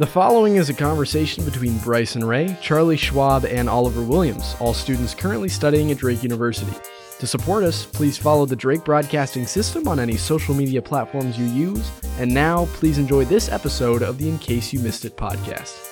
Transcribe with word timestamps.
The 0.00 0.06
following 0.06 0.56
is 0.56 0.70
a 0.70 0.74
conversation 0.74 1.44
between 1.44 1.76
Bryson 1.80 2.24
Ray, 2.24 2.56
Charlie 2.62 2.96
Schwab, 2.96 3.44
and 3.44 3.68
Oliver 3.68 4.02
Williams, 4.02 4.56
all 4.58 4.72
students 4.72 5.14
currently 5.14 5.50
studying 5.50 5.90
at 5.90 5.98
Drake 5.98 6.22
University. 6.22 6.72
To 7.18 7.26
support 7.26 7.64
us, 7.64 7.84
please 7.84 8.16
follow 8.16 8.46
the 8.46 8.56
Drake 8.56 8.82
Broadcasting 8.82 9.44
System 9.44 9.86
on 9.86 10.00
any 10.00 10.16
social 10.16 10.54
media 10.54 10.80
platforms 10.80 11.38
you 11.38 11.44
use. 11.44 11.90
And 12.18 12.32
now, 12.32 12.64
please 12.72 12.96
enjoy 12.96 13.26
this 13.26 13.50
episode 13.50 14.00
of 14.00 14.16
the 14.16 14.26
In 14.26 14.38
Case 14.38 14.72
You 14.72 14.80
Missed 14.80 15.04
It 15.04 15.18
podcast. 15.18 15.89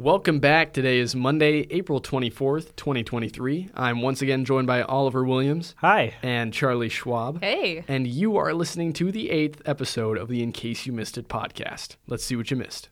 Welcome 0.00 0.40
back. 0.40 0.72
Today 0.72 0.98
is 0.98 1.14
Monday, 1.14 1.66
April 1.68 2.00
24th, 2.00 2.74
2023. 2.74 3.68
I'm 3.74 4.00
once 4.00 4.22
again 4.22 4.46
joined 4.46 4.66
by 4.66 4.80
Oliver 4.80 5.26
Williams 5.26 5.74
Hi. 5.80 6.14
and 6.22 6.54
Charlie 6.54 6.88
Schwab. 6.88 7.42
Hey. 7.42 7.84
And 7.86 8.06
you 8.06 8.38
are 8.38 8.54
listening 8.54 8.94
to 8.94 9.12
the 9.12 9.28
eighth 9.28 9.60
episode 9.66 10.16
of 10.16 10.28
the 10.28 10.42
In 10.42 10.52
Case 10.52 10.86
You 10.86 10.94
Missed 10.94 11.18
It 11.18 11.28
podcast. 11.28 11.96
Let's 12.06 12.24
see 12.24 12.34
what 12.34 12.50
you 12.50 12.56
missed. 12.56 12.88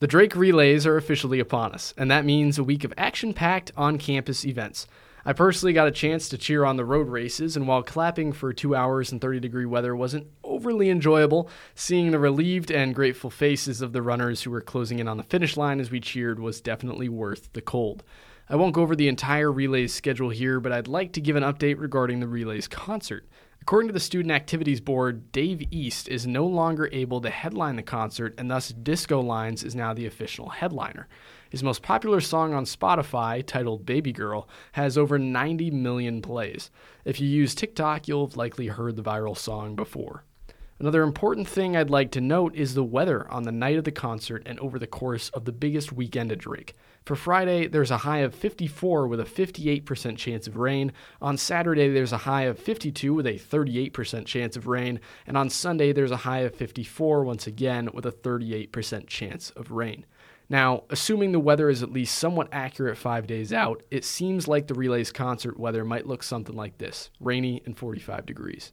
The 0.00 0.06
Drake 0.06 0.34
Relays 0.34 0.86
are 0.86 0.96
officially 0.96 1.40
upon 1.40 1.72
us, 1.72 1.92
and 1.98 2.10
that 2.10 2.24
means 2.24 2.56
a 2.56 2.64
week 2.64 2.84
of 2.84 2.94
action 2.96 3.34
packed 3.34 3.70
on 3.76 3.98
campus 3.98 4.46
events. 4.46 4.86
I 5.26 5.32
personally 5.32 5.72
got 5.72 5.88
a 5.88 5.92
chance 5.92 6.28
to 6.28 6.38
cheer 6.38 6.64
on 6.64 6.76
the 6.76 6.84
road 6.84 7.08
races, 7.08 7.56
and 7.56 7.66
while 7.66 7.82
clapping 7.82 8.32
for 8.32 8.52
two 8.52 8.74
hours 8.74 9.10
in 9.10 9.20
30 9.20 9.40
degree 9.40 9.64
weather 9.64 9.96
wasn't 9.96 10.26
overly 10.42 10.90
enjoyable, 10.90 11.48
seeing 11.74 12.10
the 12.10 12.18
relieved 12.18 12.70
and 12.70 12.94
grateful 12.94 13.30
faces 13.30 13.80
of 13.80 13.92
the 13.92 14.02
runners 14.02 14.42
who 14.42 14.50
were 14.50 14.60
closing 14.60 14.98
in 14.98 15.08
on 15.08 15.16
the 15.16 15.22
finish 15.22 15.56
line 15.56 15.80
as 15.80 15.90
we 15.90 15.98
cheered 15.98 16.38
was 16.38 16.60
definitely 16.60 17.08
worth 17.08 17.52
the 17.54 17.62
cold. 17.62 18.04
I 18.50 18.56
won't 18.56 18.74
go 18.74 18.82
over 18.82 18.94
the 18.94 19.08
entire 19.08 19.50
Relays 19.50 19.94
schedule 19.94 20.28
here, 20.28 20.60
but 20.60 20.72
I'd 20.72 20.88
like 20.88 21.14
to 21.14 21.22
give 21.22 21.36
an 21.36 21.42
update 21.42 21.80
regarding 21.80 22.20
the 22.20 22.28
Relays 22.28 22.68
concert. 22.68 23.26
According 23.62 23.88
to 23.88 23.94
the 23.94 24.00
Student 24.00 24.32
Activities 24.32 24.82
Board, 24.82 25.32
Dave 25.32 25.66
East 25.70 26.06
is 26.08 26.26
no 26.26 26.44
longer 26.44 26.90
able 26.92 27.22
to 27.22 27.30
headline 27.30 27.76
the 27.76 27.82
concert, 27.82 28.34
and 28.36 28.50
thus 28.50 28.68
Disco 28.68 29.22
Lines 29.22 29.64
is 29.64 29.74
now 29.74 29.94
the 29.94 30.04
official 30.04 30.50
headliner. 30.50 31.08
His 31.54 31.62
most 31.62 31.82
popular 31.82 32.20
song 32.20 32.52
on 32.52 32.64
Spotify, 32.64 33.46
titled 33.46 33.86
Baby 33.86 34.12
Girl, 34.12 34.48
has 34.72 34.98
over 34.98 35.20
90 35.20 35.70
million 35.70 36.20
plays. 36.20 36.68
If 37.04 37.20
you 37.20 37.28
use 37.28 37.54
TikTok, 37.54 38.08
you'll 38.08 38.26
have 38.26 38.36
likely 38.36 38.66
heard 38.66 38.96
the 38.96 39.04
viral 39.04 39.38
song 39.38 39.76
before. 39.76 40.24
Another 40.80 41.04
important 41.04 41.46
thing 41.46 41.76
I'd 41.76 41.90
like 41.90 42.10
to 42.10 42.20
note 42.20 42.56
is 42.56 42.74
the 42.74 42.82
weather 42.82 43.30
on 43.30 43.44
the 43.44 43.52
night 43.52 43.78
of 43.78 43.84
the 43.84 43.92
concert 43.92 44.42
and 44.46 44.58
over 44.58 44.80
the 44.80 44.88
course 44.88 45.28
of 45.28 45.44
the 45.44 45.52
biggest 45.52 45.92
weekend 45.92 46.32
at 46.32 46.38
Drake. 46.38 46.74
For 47.04 47.14
Friday, 47.14 47.68
there's 47.68 47.92
a 47.92 47.98
high 47.98 48.18
of 48.18 48.34
54 48.34 49.06
with 49.06 49.20
a 49.20 49.24
58% 49.24 50.16
chance 50.16 50.48
of 50.48 50.56
rain. 50.56 50.90
On 51.22 51.36
Saturday, 51.36 51.88
there's 51.88 52.12
a 52.12 52.18
high 52.18 52.42
of 52.42 52.58
52 52.58 53.14
with 53.14 53.28
a 53.28 53.34
38% 53.34 54.26
chance 54.26 54.56
of 54.56 54.66
rain. 54.66 54.98
And 55.24 55.36
on 55.36 55.50
Sunday, 55.50 55.92
there's 55.92 56.10
a 56.10 56.16
high 56.16 56.40
of 56.40 56.56
54 56.56 57.22
once 57.22 57.46
again 57.46 57.90
with 57.94 58.06
a 58.06 58.10
38% 58.10 59.06
chance 59.06 59.50
of 59.50 59.70
rain. 59.70 60.04
Now, 60.48 60.84
assuming 60.90 61.32
the 61.32 61.40
weather 61.40 61.70
is 61.70 61.82
at 61.82 61.92
least 61.92 62.18
somewhat 62.18 62.48
accurate 62.52 62.98
five 62.98 63.26
days 63.26 63.52
out, 63.52 63.82
it 63.90 64.04
seems 64.04 64.46
like 64.46 64.66
the 64.66 64.74
Relays 64.74 65.10
concert 65.10 65.58
weather 65.58 65.84
might 65.84 66.06
look 66.06 66.22
something 66.22 66.54
like 66.54 66.78
this 66.78 67.10
rainy 67.18 67.62
and 67.64 67.76
45 67.76 68.26
degrees. 68.26 68.72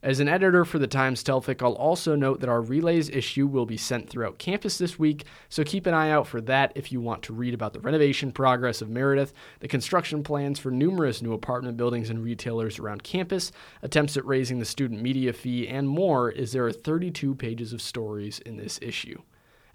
As 0.00 0.20
an 0.20 0.28
editor 0.28 0.64
for 0.64 0.78
the 0.78 0.86
Times 0.86 1.24
Delphic, 1.24 1.60
I'll 1.60 1.72
also 1.72 2.14
note 2.14 2.38
that 2.38 2.48
our 2.48 2.60
Relays 2.60 3.10
issue 3.10 3.48
will 3.48 3.66
be 3.66 3.76
sent 3.76 4.08
throughout 4.08 4.38
campus 4.38 4.78
this 4.78 4.96
week, 4.96 5.24
so 5.48 5.64
keep 5.64 5.86
an 5.86 5.94
eye 5.94 6.10
out 6.10 6.28
for 6.28 6.40
that 6.42 6.70
if 6.76 6.92
you 6.92 7.00
want 7.00 7.24
to 7.24 7.32
read 7.32 7.52
about 7.52 7.72
the 7.72 7.80
renovation 7.80 8.30
progress 8.30 8.80
of 8.80 8.88
Meredith, 8.88 9.32
the 9.58 9.66
construction 9.66 10.22
plans 10.22 10.60
for 10.60 10.70
numerous 10.70 11.20
new 11.20 11.32
apartment 11.32 11.76
buildings 11.76 12.10
and 12.10 12.22
retailers 12.22 12.78
around 12.78 13.02
campus, 13.02 13.50
attempts 13.82 14.16
at 14.16 14.24
raising 14.24 14.60
the 14.60 14.64
student 14.64 15.02
media 15.02 15.32
fee, 15.32 15.66
and 15.66 15.88
more, 15.88 16.32
as 16.36 16.52
there 16.52 16.64
are 16.64 16.72
32 16.72 17.34
pages 17.34 17.72
of 17.72 17.82
stories 17.82 18.38
in 18.40 18.56
this 18.56 18.78
issue. 18.80 19.20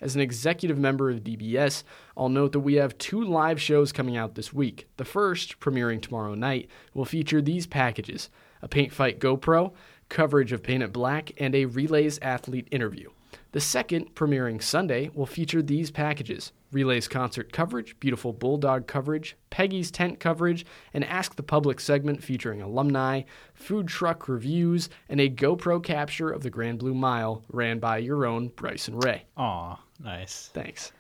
As 0.03 0.15
an 0.15 0.21
executive 0.21 0.77
member 0.77 1.09
of 1.09 1.23
DBS, 1.23 1.83
I'll 2.17 2.27
note 2.27 2.51
that 2.51 2.59
we 2.59 2.73
have 2.73 2.97
two 2.97 3.23
live 3.23 3.61
shows 3.61 3.93
coming 3.93 4.17
out 4.17 4.35
this 4.35 4.51
week. 4.51 4.85
The 4.97 5.05
first, 5.05 5.61
premiering 5.61 6.01
tomorrow 6.01 6.35
night, 6.35 6.69
will 6.93 7.05
feature 7.05 7.41
these 7.41 7.65
packages 7.65 8.29
a 8.61 8.67
Paint 8.67 8.91
Fight 8.91 9.21
GoPro, 9.21 9.71
coverage 10.09 10.51
of 10.51 10.61
Paint 10.61 10.83
It 10.83 10.91
Black, 10.91 11.31
and 11.37 11.55
a 11.55 11.63
Relays 11.63 12.19
athlete 12.21 12.67
interview. 12.69 13.11
The 13.53 13.61
second, 13.61 14.13
premiering 14.13 14.61
Sunday, 14.61 15.09
will 15.13 15.25
feature 15.25 15.61
these 15.61 15.89
packages 15.89 16.51
Relays 16.73 17.07
concert 17.07 17.53
coverage, 17.53 17.97
beautiful 17.99 18.33
Bulldog 18.33 18.87
coverage, 18.87 19.37
Peggy's 19.51 19.91
tent 19.91 20.19
coverage, 20.19 20.65
an 20.93 21.03
Ask 21.03 21.35
the 21.35 21.43
Public 21.43 21.79
segment 21.79 22.23
featuring 22.23 22.61
alumni, 22.61 23.21
food 23.53 23.87
truck 23.87 24.27
reviews, 24.27 24.89
and 25.07 25.21
a 25.21 25.29
GoPro 25.29 25.83
capture 25.83 26.31
of 26.31 26.41
the 26.41 26.49
Grand 26.49 26.79
Blue 26.79 26.95
Mile 26.95 27.43
ran 27.47 27.77
by 27.79 27.99
your 27.99 28.25
own 28.25 28.47
Bryson 28.49 28.97
Ray. 28.97 29.25
Aw, 29.37 29.79
nice. 30.03 30.49
Thanks. 30.53 30.91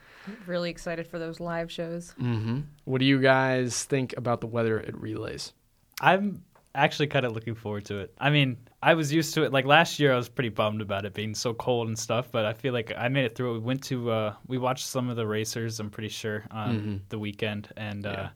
Really 0.47 0.69
excited 0.69 1.07
for 1.07 1.19
those 1.19 1.39
live 1.39 1.71
shows. 1.71 2.13
Mm-hmm. 2.19 2.61
What 2.85 2.99
do 2.99 3.05
you 3.05 3.19
guys 3.19 3.83
think 3.83 4.15
about 4.17 4.41
the 4.41 4.47
weather 4.47 4.79
at 4.79 4.99
Relays? 4.99 5.51
I'm 5.99 6.43
actually 6.75 7.07
kind 7.07 7.25
of 7.25 7.33
looking 7.33 7.55
forward 7.55 7.85
to 7.85 7.99
it. 7.99 8.13
I 8.19 8.29
mean, 8.29 8.57
I 8.81 8.93
was 8.93 9.11
used 9.11 9.33
to 9.35 9.43
it. 9.43 9.51
Like 9.51 9.65
last 9.65 9.99
year, 9.99 10.13
I 10.13 10.15
was 10.15 10.29
pretty 10.29 10.49
bummed 10.49 10.81
about 10.81 11.05
it 11.05 11.13
being 11.13 11.35
so 11.35 11.53
cold 11.53 11.87
and 11.87 11.99
stuff. 11.99 12.31
But 12.31 12.45
I 12.45 12.53
feel 12.53 12.73
like 12.73 12.93
I 12.97 13.09
made 13.09 13.25
it 13.25 13.35
through. 13.35 13.53
We 13.53 13.59
went 13.59 13.83
to, 13.83 14.11
uh, 14.11 14.33
we 14.47 14.57
watched 14.57 14.85
some 14.85 15.09
of 15.09 15.17
the 15.17 15.27
racers. 15.27 15.79
I'm 15.79 15.89
pretty 15.89 16.09
sure 16.09 16.45
on 16.49 17.01
the 17.09 17.19
weekend, 17.19 17.69
and 17.75 18.05
uh, 18.05 18.15
Mm-hmm. 18.15 18.27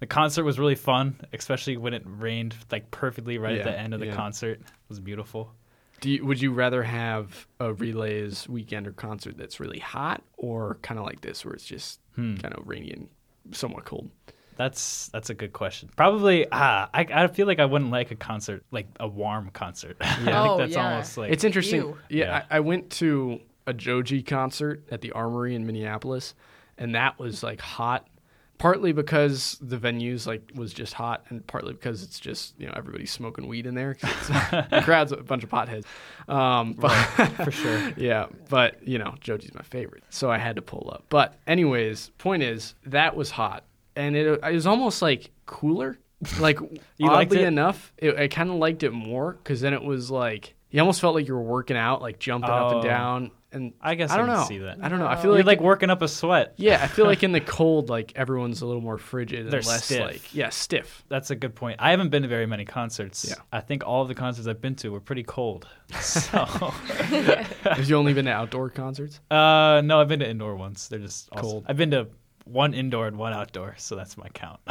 The 0.00 0.06
concert 0.06 0.44
was 0.44 0.58
really 0.58 0.76
fun, 0.76 1.20
especially 1.32 1.76
when 1.76 1.92
it 1.92 2.02
rained 2.06 2.54
like 2.70 2.90
perfectly 2.90 3.38
right 3.38 3.58
at 3.58 3.64
the 3.64 3.76
end 3.76 3.94
of 3.94 4.00
the 4.00 4.06
yeah. 4.06 4.14
concert. 4.14 4.60
It 4.60 4.88
was 4.88 5.00
beautiful. 5.00 5.52
Do 6.00 6.10
you, 6.10 6.24
would 6.24 6.40
you 6.40 6.52
rather 6.52 6.82
have 6.82 7.46
a 7.60 7.72
Relays 7.72 8.48
weekend 8.48 8.86
or 8.86 8.92
concert 8.92 9.36
that's 9.36 9.58
really 9.60 9.80
hot, 9.80 10.22
or 10.36 10.78
kind 10.82 10.98
of 11.00 11.06
like 11.06 11.20
this 11.20 11.44
where 11.44 11.54
it's 11.54 11.64
just 11.64 12.00
Hmm. 12.14 12.36
kind 12.36 12.54
of 12.54 12.66
rainy 12.66 12.92
and 12.92 13.08
somewhat 13.52 13.84
cold? 13.84 14.10
That's 14.56 15.08
that's 15.12 15.30
a 15.30 15.34
good 15.34 15.52
question. 15.52 15.88
Probably, 15.96 16.46
ah, 16.50 16.88
I, 16.92 17.06
I 17.12 17.26
feel 17.28 17.46
like 17.46 17.60
I 17.60 17.64
wouldn't 17.64 17.90
like 17.92 18.10
a 18.10 18.16
concert 18.16 18.64
like 18.72 18.88
a 18.98 19.06
warm 19.06 19.50
concert. 19.50 19.96
I 20.00 20.14
think 20.16 20.28
Oh, 20.30 20.58
that's 20.58 20.72
yeah. 20.74 20.90
almost 20.92 21.16
like 21.16 21.30
it's 21.32 21.44
interesting. 21.44 21.80
Ew. 21.82 21.98
Yeah, 22.08 22.24
Yeah. 22.26 22.44
I, 22.50 22.56
I 22.56 22.60
went 22.60 22.90
to 22.90 23.40
a 23.68 23.72
Joji 23.74 24.22
concert 24.22 24.82
at 24.90 25.00
the 25.00 25.12
Armory 25.12 25.54
in 25.54 25.64
Minneapolis, 25.66 26.34
and 26.76 26.94
that 26.94 27.18
was 27.18 27.42
like 27.42 27.60
hot. 27.60 28.08
Partly 28.58 28.92
because 28.92 29.56
the 29.60 29.76
venues 29.78 30.26
like 30.26 30.42
was 30.54 30.72
just 30.74 30.92
hot, 30.94 31.24
and 31.28 31.46
partly 31.46 31.72
because 31.72 32.02
it's 32.02 32.18
just 32.18 32.54
you 32.58 32.66
know 32.66 32.72
everybody's 32.76 33.10
smoking 33.12 33.46
weed 33.46 33.66
in 33.66 33.74
there. 33.76 33.96
the 34.00 34.82
crowd's 34.84 35.12
a 35.12 35.16
bunch 35.18 35.44
of 35.44 35.50
potheads. 35.50 35.84
Um, 36.28 36.72
but 36.72 36.90
for 37.44 37.50
sure. 37.52 37.92
yeah, 37.96 38.26
but 38.48 38.86
you 38.86 38.98
know, 38.98 39.14
Joji's 39.20 39.54
my 39.54 39.62
favorite, 39.62 40.02
so 40.10 40.30
I 40.30 40.38
had 40.38 40.56
to 40.56 40.62
pull 40.62 40.90
up. 40.92 41.04
But 41.08 41.34
anyways, 41.46 42.10
point 42.18 42.42
is 42.42 42.74
that 42.86 43.14
was 43.14 43.30
hot, 43.30 43.62
and 43.96 44.16
it, 44.16 44.26
it 44.42 44.52
was 44.52 44.66
almost 44.66 45.02
like 45.02 45.30
cooler. 45.46 45.96
Like 46.40 46.58
You 46.96 47.06
liked 47.06 47.30
oddly 47.30 47.44
it? 47.44 47.46
enough, 47.48 47.92
it, 47.96 48.16
I 48.18 48.26
kind 48.26 48.50
of 48.50 48.56
liked 48.56 48.82
it 48.82 48.90
more 48.90 49.34
because 49.34 49.60
then 49.60 49.72
it 49.72 49.82
was 49.84 50.10
like 50.10 50.54
you 50.70 50.80
almost 50.80 51.00
felt 51.00 51.14
like 51.14 51.28
you 51.28 51.34
were 51.34 51.42
working 51.42 51.76
out, 51.76 52.02
like 52.02 52.18
jumping 52.18 52.50
up 52.50 52.72
and 52.72 52.80
Oh. 52.80 52.82
down. 52.82 53.30
And 53.50 53.72
I 53.80 53.94
guess 53.94 54.10
I 54.10 54.14
I 54.14 54.16
don't 54.18 54.26
know. 54.26 54.44
see 54.44 54.58
that. 54.58 54.78
I 54.82 54.90
don't 54.90 54.98
know. 54.98 55.06
I 55.06 55.16
feel 55.16 55.30
You're 55.30 55.36
like, 55.38 55.58
like 55.58 55.60
working 55.62 55.88
up 55.88 56.02
a 56.02 56.08
sweat. 56.08 56.52
yeah, 56.58 56.80
I 56.82 56.86
feel 56.86 57.06
like 57.06 57.22
in 57.22 57.32
the 57.32 57.40
cold, 57.40 57.88
like 57.88 58.12
everyone's 58.14 58.60
a 58.60 58.66
little 58.66 58.82
more 58.82 58.98
frigid 58.98 59.40
and 59.40 59.50
They're 59.50 59.62
less 59.62 59.84
stiff. 59.86 60.00
like 60.00 60.34
yeah, 60.34 60.50
stiff. 60.50 61.02
That's 61.08 61.30
a 61.30 61.34
good 61.36 61.54
point. 61.54 61.76
I 61.78 61.90
haven't 61.90 62.10
been 62.10 62.22
to 62.24 62.28
very 62.28 62.44
many 62.46 62.66
concerts. 62.66 63.24
Yeah. 63.26 63.36
I 63.50 63.60
think 63.60 63.86
all 63.86 64.02
of 64.02 64.08
the 64.08 64.14
concerts 64.14 64.46
I've 64.46 64.60
been 64.60 64.74
to 64.76 64.90
were 64.90 65.00
pretty 65.00 65.22
cold. 65.22 65.66
So, 66.00 66.44
Have 66.44 67.88
you 67.88 67.96
only 67.96 68.12
been 68.12 68.26
to 68.26 68.30
outdoor 68.32 68.68
concerts? 68.70 69.20
uh, 69.30 69.80
no, 69.84 70.00
I've 70.00 70.08
been 70.08 70.20
to 70.20 70.28
indoor 70.28 70.54
ones. 70.56 70.88
They're 70.88 70.98
just 70.98 71.28
also- 71.32 71.42
Cold. 71.42 71.64
I've 71.68 71.76
been 71.78 71.90
to 71.92 72.08
one 72.48 72.74
indoor 72.74 73.06
and 73.06 73.16
one 73.16 73.32
outdoor, 73.32 73.74
so 73.78 73.94
that's 73.96 74.16
my 74.16 74.28
count. 74.30 74.60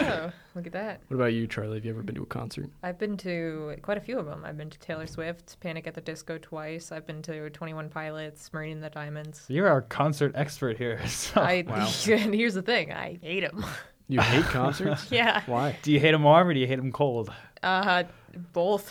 Oh, 0.00 0.32
look 0.54 0.66
at 0.66 0.72
that. 0.72 1.00
What 1.08 1.16
about 1.16 1.32
you, 1.34 1.46
Charlie? 1.46 1.76
Have 1.76 1.84
you 1.84 1.90
ever 1.90 2.02
been 2.02 2.14
to 2.14 2.22
a 2.22 2.26
concert? 2.26 2.70
I've 2.82 2.98
been 2.98 3.16
to 3.18 3.76
quite 3.82 3.98
a 3.98 4.00
few 4.00 4.18
of 4.18 4.26
them. 4.26 4.44
I've 4.44 4.56
been 4.56 4.70
to 4.70 4.78
Taylor 4.78 5.06
Swift, 5.06 5.58
Panic 5.60 5.86
at 5.86 5.94
the 5.94 6.00
Disco 6.00 6.38
twice. 6.38 6.90
I've 6.90 7.06
been 7.06 7.20
to 7.22 7.50
21 7.50 7.88
Pilots, 7.90 8.50
Marina 8.52 8.74
and 8.74 8.82
the 8.82 8.90
Diamonds. 8.90 9.44
You're 9.48 9.68
our 9.68 9.82
concert 9.82 10.32
expert 10.34 10.78
here. 10.78 11.00
So. 11.08 11.40
I 11.40 11.64
wow. 11.66 11.90
and 12.10 12.34
here's 12.34 12.54
the 12.54 12.62
thing, 12.62 12.92
I 12.92 13.18
hate 13.20 13.40
them. 13.40 13.64
You 14.08 14.20
hate 14.20 14.44
concerts? 14.44 15.10
yeah. 15.10 15.42
Why? 15.46 15.76
do 15.82 15.92
you 15.92 16.00
hate 16.00 16.12
them 16.12 16.22
warm 16.22 16.48
or 16.48 16.54
do 16.54 16.60
you 16.60 16.66
hate 16.66 16.76
them 16.76 16.92
cold? 16.92 17.30
Uh, 17.62 18.04
both. 18.52 18.90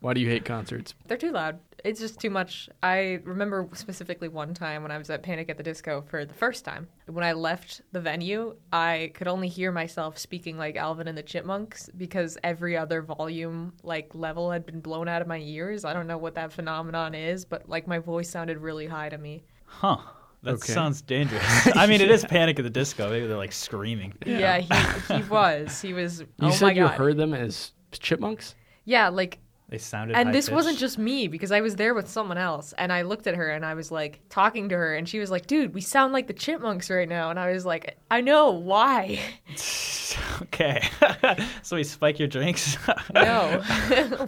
Why 0.00 0.14
do 0.14 0.20
you 0.20 0.28
hate 0.28 0.44
concerts? 0.44 0.94
They're 1.06 1.16
too 1.18 1.32
loud. 1.32 1.58
It's 1.84 2.00
just 2.00 2.20
too 2.20 2.30
much. 2.30 2.68
I 2.82 3.20
remember 3.24 3.68
specifically 3.74 4.28
one 4.28 4.54
time 4.54 4.82
when 4.82 4.90
I 4.90 4.98
was 4.98 5.10
at 5.10 5.22
Panic 5.22 5.48
at 5.50 5.56
the 5.56 5.62
Disco 5.62 6.02
for 6.08 6.24
the 6.24 6.34
first 6.34 6.64
time. 6.64 6.88
When 7.06 7.24
I 7.24 7.32
left 7.32 7.80
the 7.92 8.00
venue, 8.00 8.56
I 8.72 9.12
could 9.14 9.28
only 9.28 9.48
hear 9.48 9.72
myself 9.72 10.18
speaking 10.18 10.56
like 10.58 10.76
Alvin 10.76 11.08
and 11.08 11.16
the 11.18 11.22
Chipmunks 11.22 11.88
because 11.96 12.36
every 12.44 12.76
other 12.76 13.02
volume 13.02 13.72
like 13.82 14.14
level 14.14 14.50
had 14.50 14.66
been 14.66 14.80
blown 14.80 15.08
out 15.08 15.22
of 15.22 15.28
my 15.28 15.38
ears. 15.38 15.84
I 15.84 15.92
don't 15.92 16.06
know 16.06 16.18
what 16.18 16.34
that 16.34 16.52
phenomenon 16.52 17.14
is, 17.14 17.44
but 17.44 17.68
like 17.68 17.86
my 17.86 17.98
voice 17.98 18.28
sounded 18.30 18.58
really 18.58 18.86
high 18.86 19.08
to 19.08 19.18
me. 19.18 19.42
Huh. 19.64 19.98
That 20.42 20.54
Okay. 20.54 20.72
sounds 20.72 21.02
dangerous. 21.02 21.42
I 21.76 21.86
mean, 21.86 22.00
it 22.00 22.10
is 22.10 22.24
Panic 22.24 22.58
at 22.58 22.62
the 22.62 22.70
Disco. 22.70 23.10
Maybe 23.10 23.26
they're 23.26 23.36
like 23.36 23.52
screaming. 23.52 24.14
Yeah, 24.24 24.58
he, 24.58 25.14
he 25.14 25.22
was. 25.24 25.80
He 25.82 25.92
was. 25.92 26.20
You 26.20 26.26
oh 26.40 26.50
said 26.50 26.66
my 26.66 26.72
you 26.72 26.82
god. 26.84 26.92
heard 26.94 27.16
them 27.18 27.34
as 27.34 27.72
chipmunks? 27.92 28.54
Yeah, 28.86 29.08
like 29.10 29.38
They 29.70 29.78
sounded. 29.78 30.16
and 30.16 30.34
this 30.34 30.50
wasn't 30.50 30.78
just 30.78 30.98
me 30.98 31.28
because 31.28 31.52
I 31.52 31.60
was 31.60 31.76
there 31.76 31.94
with 31.94 32.08
someone 32.08 32.36
else 32.38 32.74
and 32.76 32.92
I 32.92 33.02
looked 33.02 33.26
at 33.28 33.36
her 33.36 33.50
and 33.50 33.64
I 33.64 33.74
was 33.74 33.92
like 33.92 34.20
talking 34.28 34.68
to 34.70 34.76
her 34.76 34.96
and 34.96 35.08
she 35.08 35.20
was 35.20 35.30
like, 35.30 35.46
"Dude, 35.46 35.72
we 35.74 35.80
sound 35.80 36.12
like 36.12 36.26
the 36.26 36.32
chipmunks 36.32 36.90
right 36.90 37.08
now." 37.08 37.30
And 37.30 37.38
I 37.38 37.52
was 37.52 37.64
like, 37.64 37.96
"I 38.10 38.20
know, 38.20 38.50
why?" 38.50 39.20
okay. 40.42 40.82
so 41.62 41.76
we 41.76 41.84
spike 41.84 42.18
your 42.18 42.28
drinks. 42.28 42.76
No. 43.14 43.62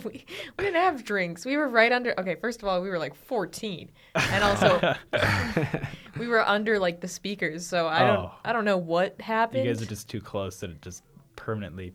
we, 0.05 0.25
we 0.59 0.65
didn't 0.65 0.75
have 0.77 1.05
drinks. 1.05 1.45
We 1.45 1.57
were 1.57 1.69
right 1.69 1.93
under 1.93 2.19
Okay, 2.19 2.37
first 2.37 2.63
of 2.63 2.69
all, 2.69 2.81
we 2.83 2.89
were 2.89 2.99
like 2.99 3.15
14. 3.15 3.91
And 4.15 4.45
also 4.45 4.95
we 6.19 6.27
were 6.29 6.47
under 6.47 6.79
like 6.79 7.01
the 7.01 7.09
speakers, 7.09 7.67
so 7.67 7.89
I 7.89 8.01
don't 8.07 8.13
Oh. 8.19 8.33
I 8.45 8.53
don't 8.53 8.65
know 8.65 8.77
what 8.77 9.21
happened. 9.21 9.65
you 9.65 9.73
guys 9.73 9.83
are 9.83 9.87
just 9.87 10.09
too 10.09 10.21
close 10.21 10.61
that 10.61 10.71
it 10.71 10.83
just 10.83 11.03
permanently 11.37 11.95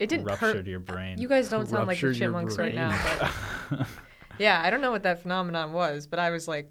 it 0.00 0.08
didn't 0.08 0.24
ruptured 0.26 0.56
hurt. 0.56 0.66
your 0.66 0.80
brain. 0.80 1.18
You 1.18 1.28
guys 1.28 1.48
don't 1.48 1.66
sound 1.68 1.86
like 1.86 2.00
the 2.00 2.06
Ruptured 2.08 2.16
your 2.16 2.28
chipmunks 2.28 2.58
right 2.58 2.74
brain. 2.74 2.88
now, 2.88 3.30
but 3.70 3.86
Yeah, 4.38 4.60
I 4.64 4.70
don't 4.70 4.80
know 4.80 4.90
what 4.90 5.02
that 5.04 5.22
phenomenon 5.22 5.72
was, 5.72 6.06
but 6.06 6.18
I 6.18 6.30
was 6.30 6.48
like, 6.48 6.68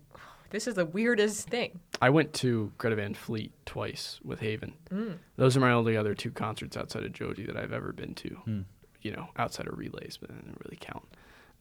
this 0.49 0.67
is 0.67 0.73
the 0.73 0.85
weirdest 0.85 1.47
thing. 1.47 1.79
I 2.01 2.09
went 2.09 2.33
to 2.35 2.71
Greta 2.79 2.95
Van 2.95 3.13
Fleet 3.13 3.51
twice 3.65 4.19
with 4.23 4.39
Haven. 4.39 4.73
Mm. 4.91 5.17
Those 5.35 5.55
are 5.55 5.59
my 5.59 5.71
only 5.71 5.95
other 5.95 6.15
two 6.15 6.31
concerts 6.31 6.75
outside 6.75 7.03
of 7.03 7.13
Joji 7.13 7.45
that 7.45 7.55
I've 7.55 7.71
ever 7.71 7.93
been 7.93 8.15
to. 8.15 8.29
Hmm. 8.29 8.61
You 9.01 9.11
know, 9.11 9.29
outside 9.37 9.67
of 9.67 9.77
relays, 9.77 10.17
but 10.19 10.29
that 10.29 10.43
didn't 10.43 10.59
really 10.65 10.77
count. 10.81 11.05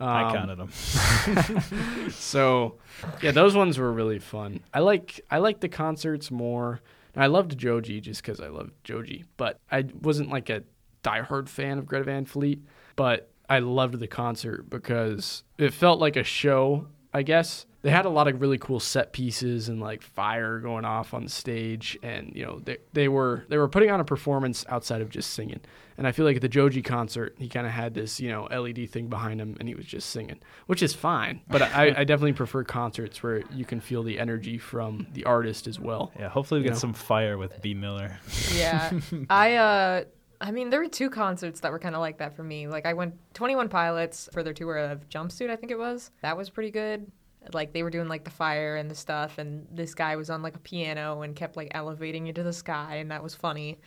I 0.01 0.23
Um, 0.25 0.33
counted 0.33 0.57
them. 0.57 0.71
So, 2.11 2.77
yeah, 3.23 3.33
those 3.33 3.55
ones 3.55 3.79
were 3.79 3.93
really 3.93 4.19
fun. 4.19 4.61
I 4.73 4.81
like 4.81 5.21
I 5.31 5.39
like 5.39 5.61
the 5.61 5.69
concerts 5.69 6.31
more. 6.31 6.81
I 7.17 7.27
loved 7.27 7.59
Joji 7.59 8.01
just 8.01 8.23
because 8.23 8.41
I 8.41 8.49
loved 8.49 8.71
Joji, 8.85 9.25
but 9.37 9.59
I 9.71 9.85
wasn't 10.03 10.31
like 10.31 10.51
a 10.51 10.63
diehard 11.09 11.49
fan 11.49 11.79
of 11.79 11.87
Greta 11.87 12.05
Van 12.05 12.25
Fleet. 12.25 12.63
But 12.97 13.31
I 13.49 13.61
loved 13.61 13.99
the 13.99 14.09
concert 14.09 14.69
because 14.69 15.43
it 15.57 15.73
felt 15.73 16.01
like 16.01 16.17
a 16.17 16.25
show. 16.25 16.87
I 17.15 17.23
guess 17.23 17.65
they 17.83 17.91
had 17.91 18.05
a 18.07 18.11
lot 18.11 18.27
of 18.29 18.41
really 18.41 18.59
cool 18.59 18.81
set 18.81 19.13
pieces 19.13 19.69
and 19.69 19.81
like 19.81 20.03
fire 20.03 20.59
going 20.59 20.85
off 20.85 21.15
on 21.15 21.25
the 21.25 21.31
stage, 21.31 21.97
and 22.03 22.33
you 22.35 22.45
know 22.45 22.59
they 22.59 22.79
they 22.93 23.09
were 23.09 23.45
they 23.49 23.57
were 23.57 23.69
putting 23.69 23.91
on 23.91 24.01
a 24.01 24.05
performance 24.05 24.65
outside 24.69 25.01
of 25.01 25.09
just 25.11 25.33
singing. 25.33 25.61
And 25.97 26.07
I 26.07 26.13
feel 26.13 26.25
like 26.25 26.37
at 26.37 26.43
the 26.43 26.49
Joji 26.49 26.83
concert, 26.83 27.35
he 27.39 27.49
kind 27.49 27.67
of 27.67 27.73
had 27.73 27.95
this 27.95 28.21
you 28.21 28.29
know 28.29 28.45
LED 28.45 28.91
thing 28.91 29.07
behind 29.09 29.41
him, 29.41 29.57
and 29.61 29.69
he 29.69 29.75
was 29.75 29.87
just 29.87 30.11
singing, 30.11 30.41
which 30.67 30.83
is 30.83 30.93
fine. 30.93 31.41
But 31.49 31.63
I, 31.63 31.95
I 31.97 32.05
definitely 32.05 32.35
prefer 32.35 32.63
concerts 32.63 33.23
where 33.23 33.43
you 33.53 33.65
can 33.65 33.81
feel 33.81 34.03
the 34.03 34.19
energy 34.19 34.59
from 34.59 35.07
the 35.13 35.25
artist 35.25 35.67
as 35.67 35.81
well. 35.81 36.13
Yeah, 36.19 36.29
hopefully 36.29 36.61
we 36.61 36.65
you 36.65 36.71
get 36.71 36.75
know. 36.75 36.81
some 36.81 36.95
fire 36.95 37.39
with 37.39 37.61
Bea 37.63 37.75
Miller. 37.75 38.19
Yeah. 38.55 38.91
I 39.31 39.55
uh 39.55 40.05
I 40.41 40.51
mean 40.51 40.71
there 40.71 40.81
were 40.81 40.89
two 40.89 41.11
concerts 41.11 41.61
that 41.61 41.73
were 41.73 41.79
kind 41.79 41.95
of 41.95 42.01
like 42.01 42.19
that 42.19 42.35
for 42.35 42.43
me. 42.43 42.69
Like 42.69 42.87
I 42.87 42.93
went 42.93 43.15
21 43.35 43.69
Pilots 43.69 44.29
for 44.33 44.43
their 44.43 44.53
tour 44.53 44.77
of 44.77 45.09
Jumpsuit, 45.09 45.51
I 45.51 45.57
think 45.57 45.73
it 45.73 45.79
was. 45.79 46.11
That 46.23 46.37
was 46.37 46.51
pretty 46.51 46.71
good. 46.71 47.11
Like 47.53 47.73
they 47.73 47.83
were 47.83 47.91
doing 47.91 48.09
like 48.09 48.25
the 48.25 48.31
fire 48.31 48.77
and 48.77 48.91
the 48.91 48.95
stuff 48.95 49.39
and 49.39 49.67
this 49.71 49.95
guy 49.95 50.17
was 50.17 50.31
on 50.31 50.43
like 50.43 50.55
a 50.55 50.61
piano 50.61 51.23
and 51.23 51.35
kept 51.35 51.57
like 51.57 51.69
elevating 51.73 52.27
you 52.27 52.33
to 52.35 52.43
the 52.43 52.53
sky 52.53 52.97
and 52.97 53.11
that 53.11 53.23
was 53.23 53.35
funny. 53.35 53.79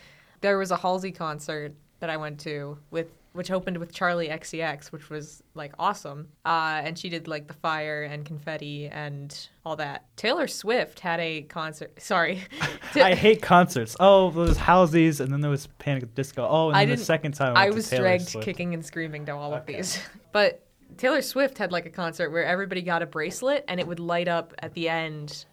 There 0.42 0.58
was 0.58 0.72
a 0.72 0.78
Halsey 0.78 1.12
concert 1.12 1.74
that 2.00 2.10
I 2.10 2.18
went 2.18 2.40
to 2.42 2.78
with 2.90 3.12
which 3.34 3.50
opened 3.50 3.78
with 3.78 3.94
Charli 3.94 4.30
XCX, 4.30 4.92
which 4.92 5.10
was 5.10 5.42
like 5.54 5.74
awesome. 5.80 6.28
Uh, 6.46 6.82
and 6.84 7.00
she 7.00 7.08
did 7.10 7.28
like 7.28 7.48
the 7.48 7.54
fire 7.54 8.04
and 8.04 8.26
confetti 8.26 8.88
and 8.88 9.48
all 9.66 9.76
that. 9.78 10.06
Taylor 10.18 10.48
Swift 10.48 11.00
had 11.00 11.20
a 11.20 11.44
concert. 11.44 11.94
Sorry, 12.02 12.44
I 12.96 13.16
hate 13.16 13.42
concerts. 13.42 13.96
Oh, 14.00 14.32
there 14.32 14.44
was 14.44 14.58
Halsey's, 14.58 15.20
and 15.22 15.32
then 15.32 15.40
there 15.42 15.52
was 15.52 15.68
Panic 15.80 16.04
at 16.04 16.10
the 16.10 16.16
Disco. 16.16 16.46
Oh, 16.50 16.68
and 16.70 16.78
I 16.78 16.86
then 16.86 16.98
the 16.98 17.04
second 17.06 17.34
time 17.34 17.56
I 17.56 17.70
to 17.70 17.76
was 17.76 17.90
dragged 17.90 18.28
Swift. 18.30 18.46
kicking 18.46 18.74
and 18.74 18.86
screaming 18.86 19.26
to 19.28 19.36
all 19.36 19.54
of 19.54 19.66
these. 19.66 20.00
But 20.34 20.66
Taylor 20.98 21.22
Swift 21.22 21.58
had 21.58 21.72
like 21.72 21.86
a 21.86 21.90
concert 21.90 22.32
where 22.32 22.46
everybody 22.46 22.82
got 22.82 23.02
a 23.02 23.06
bracelet 23.06 23.64
and 23.68 23.80
it 23.80 23.88
would 23.88 24.00
light 24.00 24.28
up 24.28 24.54
at 24.60 24.74
the 24.74 24.88
end 24.90 25.46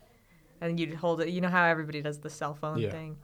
and 0.60 0.78
you'd 0.78 0.94
hold 0.94 1.20
it. 1.20 1.28
You 1.30 1.40
know 1.40 1.48
how 1.48 1.64
everybody 1.64 2.00
does 2.02 2.18
the 2.18 2.30
cell 2.30 2.54
phone 2.54 2.78
Yeah. 2.78 2.90
thing? 2.90 3.16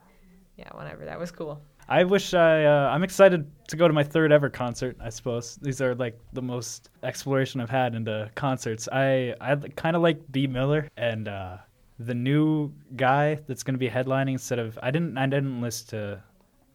Yeah, 0.57 0.69
whatever. 0.73 1.05
That 1.05 1.19
was 1.19 1.31
cool. 1.33 1.61
I 1.89 2.05
wish 2.05 2.35
I. 2.35 2.65
Uh, 2.65 2.91
I'm 2.91 3.03
excited 3.03 3.51
to 3.69 3.77
go 3.77 3.87
to 3.89 3.95
my 3.95 4.05
third 4.05 4.33
ever 4.33 4.49
concert. 4.49 4.97
I 5.01 5.11
suppose 5.11 5.57
these 5.57 5.81
are 5.81 5.95
like 5.95 6.19
the 6.33 6.43
most 6.43 6.91
exploration 7.03 7.61
I've 7.61 7.71
had 7.71 7.95
into 7.95 8.31
concerts. 8.35 8.89
I 8.91 9.35
I 9.41 9.57
kind 9.77 9.97
of 9.97 10.03
like 10.03 10.21
Bea 10.33 10.47
Miller 10.47 10.89
and 10.97 11.29
uh, 11.29 11.59
the 11.99 12.15
new 12.15 12.73
guy 12.97 13.39
that's 13.47 13.63
going 13.63 13.75
to 13.75 13.79
be 13.79 13.89
headlining 13.89 14.33
instead 14.33 14.59
of 14.59 14.79
I 14.83 14.91
didn't 14.91 15.17
I 15.19 15.27
didn't 15.27 15.61
listen 15.61 15.89
to 15.89 16.23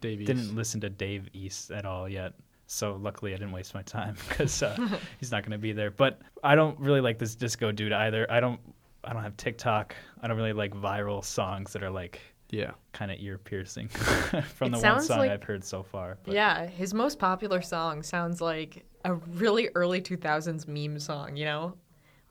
Davies. 0.02 0.28
didn't 0.28 0.56
listen 0.56 0.82
to 0.82 0.90
Dave 0.90 1.28
East 1.34 1.72
at 1.72 1.86
all 1.86 2.08
yet. 2.08 2.34
So 2.68 2.96
luckily 3.02 3.34
I 3.34 3.38
didn't 3.38 3.52
waste 3.52 3.74
my 3.74 3.82
time 3.82 4.16
because 4.30 4.62
uh, 4.64 4.78
he's 5.20 5.32
not 5.32 5.44
going 5.44 5.52
to 5.52 5.58
be 5.58 5.74
there. 5.74 5.92
But 5.92 6.22
I 6.44 6.56
don't 6.56 6.80
really 6.80 7.02
like 7.02 7.18
this 7.18 7.36
disco 7.36 7.72
dude 7.72 7.94
either. 7.94 8.26
I 8.32 8.40
don't 8.40 8.60
I 9.04 9.14
don't 9.14 9.24
have 9.24 9.38
TikTok. 9.38 9.96
I 10.22 10.28
don't 10.28 10.38
really 10.38 10.54
like 10.54 10.74
viral 10.74 11.24
songs 11.24 11.74
that 11.74 11.84
are 11.84 11.90
like 11.90 12.22
Yeah. 12.52 12.72
kind 12.94 13.12
of 13.12 13.18
ear 13.20 13.38
piercing 13.38 13.88
from 13.90 14.40
It 14.40 14.56
the 14.60 14.70
one 14.72 14.80
sounds 14.80 15.08
song 15.08 15.20
like- 15.20 15.32
I've 15.32 15.44
heard 15.44 15.64
so 15.64 15.84
far. 15.84 16.18
But 16.24 16.34
Yeah, 16.34 16.66
his 16.68 16.94
most 16.94 17.20
popular 17.20 17.62
song 17.62 18.04
sounds 18.04 18.42
like 18.42 18.86
a 19.06 19.14
really 19.14 19.70
early 19.76 20.02
2000s 20.02 20.68
meme 20.68 21.00
song, 21.00 21.36
you 21.38 21.46
know? 21.46 21.76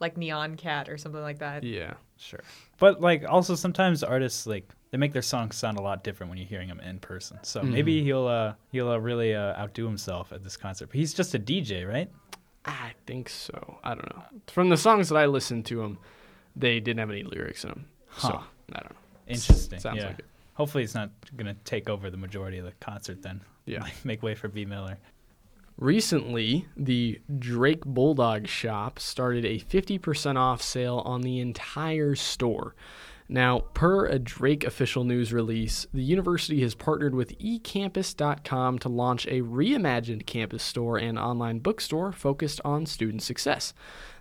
Like 0.00 0.14
Nyan 0.16 0.56
Cat 0.56 0.88
or 0.88 0.96
something 0.96 1.20
like 1.22 1.38
that. 1.40 1.64
Yeah. 1.64 1.94
Sure. 2.18 2.40
But 2.78 3.00
like 3.00 3.24
also 3.28 3.54
sometimes 3.54 4.02
artists 4.04 4.46
like 4.46 4.68
they 4.90 4.98
make 4.98 5.12
their 5.12 5.22
songs 5.22 5.56
sound 5.56 5.76
a 5.78 5.82
lot 5.82 6.02
different 6.04 6.30
when 6.30 6.38
you're 6.38 6.46
hearing 6.48 6.68
them 6.68 6.80
in 6.80 6.98
person. 7.00 7.38
So 7.42 7.60
Mm-hmm. 7.60 7.72
maybe 7.72 8.02
he'll 8.04 8.26
uh 8.26 8.54
he'll 8.70 8.90
uh, 8.90 8.98
really 8.98 9.34
uh, 9.34 9.60
outdo 9.60 9.86
himself 9.86 10.32
at 10.32 10.42
this 10.44 10.56
concert. 10.56 10.86
But 10.86 10.96
he's 10.96 11.14
just 11.14 11.34
a 11.34 11.38
DJ, 11.38 11.88
right? 11.88 12.08
I 12.64 12.92
think 13.06 13.28
so. 13.28 13.78
I 13.82 13.94
don't 13.94 14.14
know. 14.14 14.22
From 14.48 14.68
the 14.68 14.76
songs 14.76 15.08
that 15.08 15.16
I 15.16 15.26
listened 15.26 15.64
to 15.66 15.82
him, 15.82 15.98
they 16.54 16.80
didn't 16.80 16.98
have 16.98 17.10
any 17.10 17.22
lyrics 17.24 17.64
in 17.64 17.70
them. 17.70 17.86
So 18.18 18.28
I 18.28 18.80
don't 18.80 18.90
know. 18.90 18.96
Interesting. 19.28 19.78
Sounds 19.78 19.98
yeah. 19.98 20.08
like 20.08 20.18
it. 20.20 20.24
Hopefully 20.54 20.82
it's 20.82 20.94
not 20.94 21.10
going 21.36 21.46
to 21.46 21.54
take 21.64 21.88
over 21.88 22.10
the 22.10 22.16
majority 22.16 22.58
of 22.58 22.64
the 22.64 22.72
concert 22.80 23.22
then. 23.22 23.40
Yeah. 23.64 23.86
Make 24.04 24.22
way 24.22 24.34
for 24.34 24.48
Bea 24.48 24.64
Miller. 24.64 24.98
Recently, 25.76 26.66
the 26.76 27.20
Drake 27.38 27.84
Bulldog 27.84 28.48
shop 28.48 28.98
started 28.98 29.44
a 29.44 29.60
50% 29.60 30.36
off 30.36 30.60
sale 30.60 31.02
on 31.04 31.20
the 31.20 31.38
entire 31.38 32.16
store. 32.16 32.74
Now, 33.28 33.60
per 33.74 34.06
a 34.06 34.18
Drake 34.18 34.64
official 34.64 35.04
news 35.04 35.32
release, 35.32 35.86
the 35.92 36.02
university 36.02 36.62
has 36.62 36.74
partnered 36.74 37.14
with 37.14 37.38
ecampus.com 37.38 38.78
to 38.78 38.88
launch 38.88 39.26
a 39.26 39.42
reimagined 39.42 40.26
campus 40.26 40.62
store 40.62 40.96
and 40.96 41.18
online 41.18 41.58
bookstore 41.58 42.10
focused 42.10 42.60
on 42.64 42.86
student 42.86 43.22
success. 43.22 43.74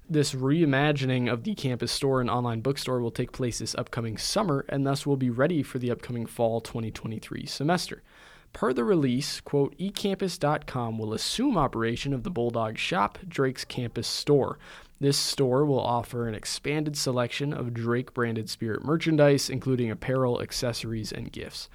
This 0.10 0.34
reimagining 0.34 1.30
of 1.30 1.44
the 1.44 1.54
campus 1.54 1.92
store 1.92 2.22
and 2.22 2.30
online 2.30 2.62
bookstore 2.62 3.02
will 3.02 3.12
take 3.12 3.34
place 3.34 3.60
this 3.60 3.76
upcoming 3.76 4.18
summer 4.18 4.64
and 4.70 4.88
thus 4.88 5.06
will 5.06 5.18
be 5.18 5.30
ready 5.30 5.62
for 5.62 5.80
the 5.80 5.92
upcoming 5.92 6.26
fall 6.26 6.62
2023 6.62 7.46
semester. 7.46 8.04
Per 8.54 8.72
the 8.72 8.86
release, 8.86 9.42
quote, 9.42 9.78
ecampus.com 9.78 10.98
will 10.98 11.14
assume 11.14 11.58
operation 11.58 12.14
of 12.14 12.24
the 12.24 12.30
Bulldog 12.30 12.78
Shop, 12.78 13.20
Drake's 13.28 13.66
campus 13.66 14.08
store. 14.08 14.58
This 15.02 15.18
store 15.18 15.66
will 15.66 15.82
offer 15.82 16.26
an 16.26 16.36
expanded 16.36 16.96
selection 16.96 17.52
of 17.54 17.74
Drake 17.74 18.14
branded 18.14 18.50
spirit 18.50 18.86
merchandise, 18.86 19.50
including 19.50 19.92
apparel, 19.92 20.42
accessories, 20.42 21.12
and 21.12 21.34
gifts. 21.34 21.68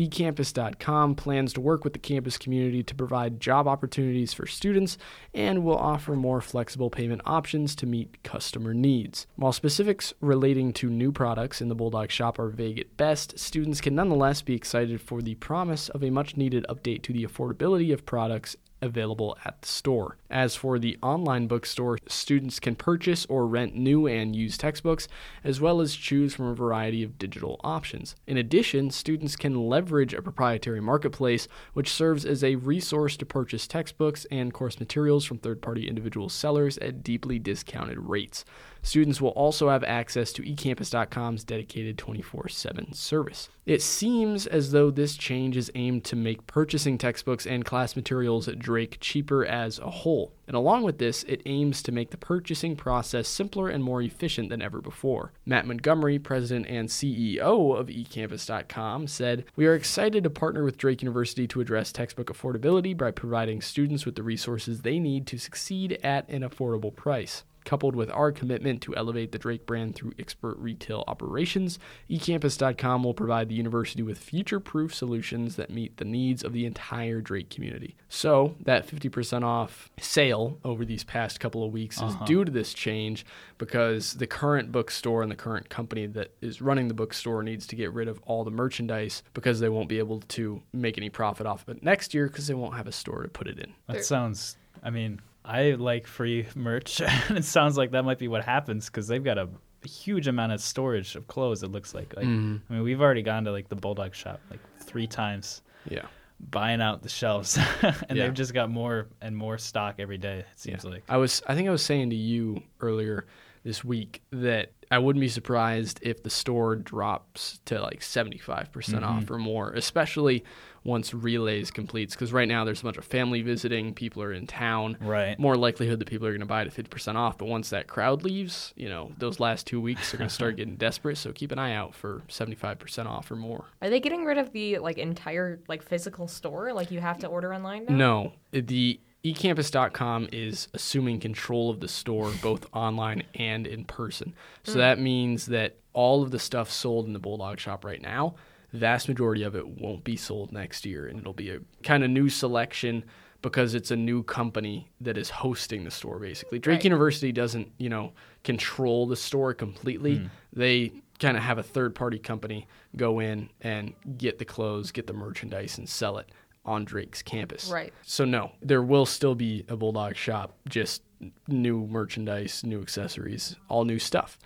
ecampus.com 0.00 1.14
plans 1.14 1.52
to 1.52 1.60
work 1.60 1.84
with 1.84 1.92
the 1.92 1.98
campus 1.98 2.38
community 2.38 2.82
to 2.82 2.94
provide 2.94 3.40
job 3.40 3.68
opportunities 3.68 4.32
for 4.32 4.46
students 4.46 4.96
and 5.34 5.62
will 5.62 5.76
offer 5.76 6.16
more 6.16 6.40
flexible 6.40 6.88
payment 6.88 7.20
options 7.26 7.74
to 7.76 7.86
meet 7.86 8.22
customer 8.22 8.72
needs. 8.72 9.26
While 9.36 9.52
specifics 9.52 10.14
relating 10.20 10.72
to 10.74 10.88
new 10.88 11.12
products 11.12 11.60
in 11.60 11.68
the 11.68 11.74
Bulldog 11.74 12.10
shop 12.10 12.38
are 12.38 12.48
vague 12.48 12.78
at 12.78 12.96
best, 12.96 13.38
students 13.38 13.80
can 13.80 13.94
nonetheless 13.94 14.40
be 14.40 14.54
excited 14.54 15.00
for 15.00 15.20
the 15.20 15.34
promise 15.36 15.88
of 15.90 16.02
a 16.02 16.10
much 16.10 16.36
needed 16.36 16.64
update 16.68 17.02
to 17.02 17.12
the 17.12 17.24
affordability 17.24 17.92
of 17.92 18.06
products 18.06 18.56
available 18.82 19.36
at 19.44 19.62
the 19.62 19.68
store. 19.68 20.16
As 20.30 20.54
for 20.54 20.78
the 20.78 20.98
online 21.02 21.46
bookstore, 21.46 21.98
students 22.06 22.60
can 22.60 22.74
purchase 22.74 23.26
or 23.26 23.46
rent 23.46 23.74
new 23.74 24.06
and 24.06 24.34
used 24.34 24.60
textbooks, 24.60 25.08
as 25.44 25.60
well 25.60 25.80
as 25.80 25.94
choose 25.94 26.34
from 26.34 26.46
a 26.46 26.54
variety 26.54 27.02
of 27.02 27.18
digital 27.18 27.60
options. 27.64 28.14
In 28.26 28.36
addition, 28.36 28.90
students 28.90 29.36
can 29.36 29.68
leverage 29.68 30.14
a 30.14 30.22
proprietary 30.22 30.80
marketplace, 30.80 31.48
which 31.72 31.92
serves 31.92 32.24
as 32.24 32.44
a 32.44 32.56
resource 32.56 33.16
to 33.16 33.26
purchase 33.26 33.66
textbooks 33.66 34.26
and 34.30 34.52
course 34.52 34.78
materials 34.78 35.24
from 35.24 35.38
third 35.38 35.60
party 35.60 35.88
individual 35.88 36.28
sellers 36.28 36.78
at 36.78 37.02
deeply 37.02 37.38
discounted 37.38 37.98
rates. 37.98 38.44
Students 38.82 39.20
will 39.20 39.30
also 39.30 39.68
have 39.68 39.84
access 39.84 40.32
to 40.32 40.42
ecampus.com's 40.42 41.44
dedicated 41.44 41.98
24 41.98 42.48
7 42.48 42.92
service. 42.92 43.48
It 43.66 43.82
seems 43.82 44.46
as 44.46 44.72
though 44.72 44.90
this 44.90 45.16
change 45.16 45.56
is 45.56 45.70
aimed 45.74 46.02
to 46.04 46.16
make 46.16 46.46
purchasing 46.46 46.98
textbooks 46.98 47.46
and 47.46 47.64
class 47.64 47.94
materials 47.94 48.48
at 48.48 48.58
Drake 48.58 48.98
cheaper 49.00 49.44
as 49.44 49.78
a 49.78 49.90
whole. 49.90 50.32
And 50.48 50.56
along 50.56 50.82
with 50.82 50.98
this, 50.98 51.22
it 51.24 51.42
aims 51.46 51.82
to 51.84 51.92
make 51.92 52.10
the 52.10 52.16
purchasing 52.16 52.74
process 52.74 53.28
simpler 53.28 53.68
and 53.68 53.84
more 53.84 54.02
efficient 54.02 54.48
than 54.48 54.62
ever 54.62 54.80
before. 54.80 55.32
Matt 55.46 55.66
Montgomery, 55.66 56.18
president 56.18 56.66
and 56.66 56.88
CEO 56.88 57.78
of 57.78 57.86
ecampus.com, 57.86 59.06
said, 59.06 59.44
We 59.54 59.66
are 59.66 59.74
excited 59.76 60.24
to 60.24 60.30
partner 60.30 60.64
with 60.64 60.78
Drake 60.78 61.02
University 61.02 61.46
to 61.46 61.60
address 61.60 61.92
textbook 61.92 62.26
affordability 62.26 62.96
by 62.96 63.12
providing 63.12 63.60
students 63.60 64.04
with 64.04 64.16
the 64.16 64.24
resources 64.24 64.80
they 64.80 64.98
need 64.98 65.28
to 65.28 65.38
succeed 65.38 66.00
at 66.02 66.28
an 66.28 66.42
affordable 66.42 66.94
price. 66.94 67.44
Coupled 67.64 67.94
with 67.94 68.10
our 68.10 68.32
commitment 68.32 68.80
to 68.82 68.96
elevate 68.96 69.32
the 69.32 69.38
Drake 69.38 69.66
brand 69.66 69.94
through 69.94 70.12
expert 70.18 70.56
retail 70.58 71.04
operations, 71.06 71.78
ecampus.com 72.08 73.04
will 73.04 73.14
provide 73.14 73.48
the 73.48 73.54
university 73.54 74.02
with 74.02 74.18
future 74.18 74.60
proof 74.60 74.94
solutions 74.94 75.56
that 75.56 75.70
meet 75.70 75.96
the 75.98 76.04
needs 76.04 76.42
of 76.42 76.52
the 76.52 76.64
entire 76.64 77.20
Drake 77.20 77.50
community. 77.50 77.96
So, 78.08 78.56
that 78.64 78.86
50% 78.86 79.44
off 79.44 79.90
sale 79.98 80.58
over 80.64 80.84
these 80.84 81.04
past 81.04 81.38
couple 81.38 81.64
of 81.64 81.72
weeks 81.72 81.96
is 81.96 82.02
uh-huh. 82.14 82.24
due 82.24 82.44
to 82.44 82.50
this 82.50 82.72
change 82.72 83.24
because 83.58 84.14
the 84.14 84.26
current 84.26 84.72
bookstore 84.72 85.22
and 85.22 85.30
the 85.30 85.36
current 85.36 85.68
company 85.68 86.06
that 86.06 86.32
is 86.40 86.62
running 86.62 86.88
the 86.88 86.94
bookstore 86.94 87.42
needs 87.42 87.66
to 87.66 87.76
get 87.76 87.92
rid 87.92 88.08
of 88.08 88.20
all 88.24 88.42
the 88.44 88.50
merchandise 88.50 89.22
because 89.34 89.60
they 89.60 89.68
won't 89.68 89.88
be 89.88 89.98
able 89.98 90.20
to 90.20 90.62
make 90.72 90.96
any 90.96 91.10
profit 91.10 91.46
off 91.46 91.62
of 91.68 91.76
it 91.76 91.82
next 91.82 92.14
year 92.14 92.26
because 92.26 92.46
they 92.46 92.54
won't 92.54 92.74
have 92.74 92.86
a 92.86 92.92
store 92.92 93.22
to 93.22 93.28
put 93.28 93.46
it 93.46 93.58
in. 93.58 93.74
That 93.86 93.94
There- 93.94 94.02
sounds. 94.02 94.56
I 94.82 94.90
mean, 94.90 95.20
I 95.44 95.72
like 95.72 96.06
free 96.06 96.46
merch, 96.54 97.00
and 97.28 97.38
it 97.38 97.44
sounds 97.44 97.76
like 97.76 97.92
that 97.92 98.04
might 98.04 98.18
be 98.18 98.28
what 98.28 98.44
happens 98.44 98.86
because 98.86 99.08
they've 99.08 99.24
got 99.24 99.38
a 99.38 99.48
huge 99.86 100.28
amount 100.28 100.52
of 100.52 100.60
storage 100.60 101.16
of 101.16 101.26
clothes. 101.26 101.62
It 101.62 101.68
looks 101.68 101.94
like. 101.94 102.14
Like, 102.16 102.26
Mm-hmm. 102.26 102.56
I 102.68 102.72
mean, 102.74 102.82
we've 102.82 103.00
already 103.00 103.22
gone 103.22 103.44
to 103.44 103.52
like 103.52 103.68
the 103.68 103.76
Bulldog 103.76 104.14
shop 104.14 104.40
like 104.50 104.60
three 104.80 105.06
times, 105.06 105.62
Yeah. 105.88 106.04
buying 106.50 106.80
out 106.82 107.02
the 107.02 107.08
shelves, 107.08 107.56
and 107.82 107.94
Yeah. 108.10 108.24
they've 108.26 108.34
just 108.34 108.52
got 108.54 108.70
more 108.70 109.08
and 109.22 109.34
more 109.36 109.56
stock 109.58 109.96
every 109.98 110.18
day. 110.18 110.40
It 110.40 110.46
seems 110.56 110.84
like. 110.84 111.02
I 111.08 111.16
was 111.16 111.42
I 111.46 111.54
think 111.54 111.68
I 111.68 111.70
was 111.70 111.82
saying 111.82 112.10
to 112.10 112.16
you 112.16 112.62
earlier 112.80 113.26
this 113.64 113.82
week 113.84 114.22
that 114.32 114.72
I 114.92 114.98
wouldn't 114.98 115.20
be 115.20 115.28
surprised 115.28 116.00
if 116.02 116.22
the 116.22 116.30
store 116.30 116.74
drops 116.76 117.60
to 117.66 117.80
like 117.80 118.00
75% 118.00 118.70
Mm-hmm. 118.70 119.04
off 119.04 119.30
or 119.30 119.38
more, 119.38 119.70
especially 119.72 120.44
once 120.82 121.12
relays 121.14 121.70
completes 121.70 122.14
because 122.14 122.32
right 122.32 122.48
now 122.48 122.64
there's 122.64 122.80
a 122.80 122.84
bunch 122.84 122.96
of 122.96 123.04
family 123.04 123.42
visiting, 123.42 123.92
people 123.94 124.22
are 124.22 124.32
in 124.32 124.46
town. 124.46 124.96
Right. 125.00 125.38
More 125.38 125.56
likelihood 125.56 125.98
that 126.00 126.08
people 126.08 126.26
are 126.26 126.30
going 126.32 126.40
to 126.40 126.46
buy 126.46 126.62
it 126.62 126.76
at 126.76 126.90
50% 126.90 127.16
off, 127.16 127.36
but 127.38 127.46
once 127.46 127.70
that 127.70 127.86
crowd 127.86 128.22
leaves, 128.24 128.72
you 128.76 128.88
know, 128.88 129.12
those 129.18 129.38
last 129.38 129.66
2 129.66 129.80
weeks 129.80 130.12
are 130.12 130.16
going 130.16 130.28
to 130.28 130.34
start 130.34 130.56
getting 130.56 130.76
desperate, 130.76 131.18
so 131.18 131.32
keep 131.32 131.52
an 131.52 131.58
eye 131.58 131.74
out 131.74 131.94
for 131.94 132.22
75% 132.28 133.06
off 133.06 133.30
or 133.30 133.36
more. 133.36 133.66
Are 133.82 133.90
they 133.90 134.00
getting 134.00 134.24
rid 134.24 134.38
of 134.38 134.52
the 134.52 134.78
like 134.78 134.98
entire 134.98 135.60
like 135.68 135.82
physical 135.82 136.26
store? 136.26 136.72
Like 136.72 136.90
you 136.90 137.00
have 137.00 137.18
to 137.18 137.26
order 137.26 137.54
online 137.54 137.84
now? 137.84 137.94
No, 137.94 138.32
the 138.52 138.98
ecampus.com 139.24 140.28
is 140.32 140.68
assuming 140.72 141.20
control 141.20 141.70
of 141.70 141.80
the 141.80 141.88
store 141.88 142.32
both 142.42 142.66
online 142.72 143.22
and 143.34 143.66
in 143.66 143.84
person. 143.84 144.34
So 144.64 144.74
hmm. 144.74 144.78
that 144.78 144.98
means 144.98 145.46
that 145.46 145.76
all 145.92 146.22
of 146.22 146.30
the 146.30 146.38
stuff 146.38 146.70
sold 146.70 147.06
in 147.06 147.12
the 147.12 147.18
Bulldog 147.18 147.58
shop 147.58 147.84
right 147.84 148.00
now, 148.00 148.36
the 148.72 148.78
vast 148.78 149.08
majority 149.08 149.42
of 149.42 149.56
it 149.56 149.66
won't 149.66 150.04
be 150.04 150.16
sold 150.16 150.52
next 150.52 150.86
year 150.86 151.06
and 151.06 151.18
it'll 151.18 151.32
be 151.32 151.50
a 151.50 151.60
kind 151.82 152.04
of 152.04 152.10
new 152.10 152.28
selection 152.28 153.04
because 153.42 153.74
it's 153.74 153.90
a 153.90 153.96
new 153.96 154.22
company 154.22 154.90
that 155.00 155.16
is 155.16 155.30
hosting 155.30 155.84
the 155.84 155.90
store 155.90 156.18
basically. 156.18 156.58
Drake 156.58 156.76
Right. 156.76 156.84
University 156.84 157.32
doesn't, 157.32 157.70
you 157.78 157.88
know, 157.88 158.12
control 158.44 159.06
the 159.06 159.16
store 159.16 159.52
completely. 159.52 160.18
Hmm. 160.18 160.26
They 160.52 160.92
kind 161.18 161.36
of 161.36 161.42
have 161.42 161.58
a 161.58 161.62
third 161.62 161.94
party 161.94 162.18
company 162.18 162.66
go 162.96 163.20
in 163.20 163.50
and 163.60 163.92
get 164.16 164.38
the 164.38 164.44
clothes, 164.46 164.90
get 164.90 165.06
the 165.06 165.12
merchandise 165.12 165.76
and 165.76 165.86
sell 165.86 166.16
it 166.16 166.30
on 166.64 166.84
Drake's 166.84 167.22
campus. 167.22 167.70
Right. 167.70 167.92
So 168.02 168.24
no, 168.24 168.52
there 168.60 168.82
will 168.82 169.06
still 169.06 169.34
be 169.34 169.64
a 169.68 169.76
Bulldog 169.76 170.16
shop, 170.16 170.54
just 170.68 171.02
new 171.48 171.86
merchandise, 171.86 172.62
new 172.64 172.80
accessories, 172.80 173.56
all 173.68 173.84
new 173.84 173.98
stuff. 173.98 174.38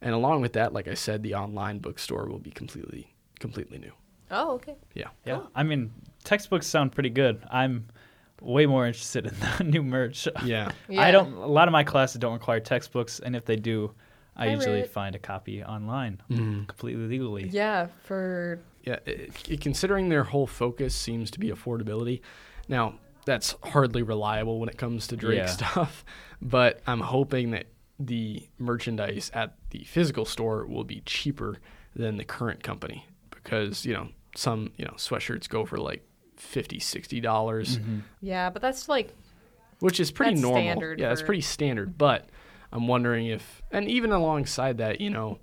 And 0.00 0.14
along 0.14 0.40
with 0.42 0.52
that, 0.54 0.72
like 0.72 0.88
I 0.88 0.94
said, 0.94 1.22
the 1.22 1.34
online 1.34 1.78
bookstore 1.78 2.26
will 2.26 2.38
be 2.38 2.50
completely 2.50 3.14
completely 3.40 3.78
new. 3.78 3.92
Oh, 4.30 4.52
okay. 4.52 4.76
Yeah. 4.94 5.08
Yeah. 5.24 5.42
I 5.54 5.62
mean, 5.62 5.90
textbooks 6.24 6.66
sound 6.66 6.92
pretty 6.92 7.10
good. 7.10 7.42
I'm 7.50 7.88
way 8.40 8.66
more 8.66 8.86
interested 8.86 9.26
in 9.26 9.34
the 9.58 9.64
new 9.64 9.82
merch. 9.82 10.28
Yeah. 10.44 10.70
Yeah. 10.88 11.00
I 11.02 11.10
don't. 11.10 11.32
A 11.34 11.46
lot 11.46 11.68
of 11.68 11.72
my 11.72 11.84
classes 11.84 12.18
don't 12.18 12.34
require 12.34 12.60
textbooks, 12.60 13.20
and 13.20 13.34
if 13.34 13.44
they 13.44 13.56
do, 13.56 13.92
I 14.36 14.46
Hi, 14.46 14.54
usually 14.54 14.82
Rit. 14.82 14.90
find 14.90 15.14
a 15.14 15.18
copy 15.18 15.64
online, 15.64 16.20
mm-hmm. 16.30 16.64
completely 16.64 17.06
legally. 17.06 17.48
Yeah, 17.48 17.88
for 18.04 18.60
Yeah, 18.82 18.98
it, 19.06 19.32
it- 19.48 19.60
considering 19.60 20.08
their 20.08 20.24
whole 20.24 20.46
focus 20.46 20.94
seems 20.94 21.30
to 21.32 21.38
be 21.40 21.48
affordability. 21.50 22.20
Now, 22.68 22.94
that's 23.24 23.54
hardly 23.62 24.02
reliable 24.02 24.58
when 24.60 24.68
it 24.68 24.78
comes 24.78 25.06
to 25.08 25.16
Drake 25.16 25.38
Yeah. 25.38 25.46
stuff, 25.46 26.04
but 26.40 26.80
I'm 26.86 27.00
hoping 27.00 27.50
that 27.50 27.66
the 28.00 28.48
merchandise 28.58 29.30
at 29.34 29.56
the 29.70 29.84
physical 29.84 30.24
store 30.24 30.64
will 30.66 30.84
be 30.84 31.02
cheaper 31.04 31.58
than 31.96 32.16
the 32.16 32.24
current 32.24 32.62
company 32.62 33.06
because, 33.30 33.84
you 33.84 33.92
know, 33.92 34.08
some, 34.36 34.70
you 34.76 34.84
know, 34.84 34.92
sweatshirts 34.96 35.48
go 35.48 35.66
for 35.66 35.78
like 35.78 36.04
50, 36.36 36.78
60 36.78 37.20
dollars, 37.20 37.78
mm-hmm. 37.78 37.98
yeah, 38.22 38.48
but 38.50 38.62
that's 38.62 38.88
like 38.88 39.12
which 39.80 39.98
is 40.00 40.10
pretty 40.12 40.32
That's 40.32 40.42
normal. 40.42 40.62
standard 40.62 41.00
yeah, 41.00 41.10
it's 41.12 41.20
for- 41.20 41.26
pretty 41.26 41.40
standard, 41.40 41.98
but 41.98 42.28
I'm 42.72 42.86
wondering 42.86 43.26
if 43.26 43.62
and 43.72 43.88
even 43.88 44.12
alongside 44.12 44.78
that, 44.78 45.00
you 45.00 45.10
know, 45.10 45.38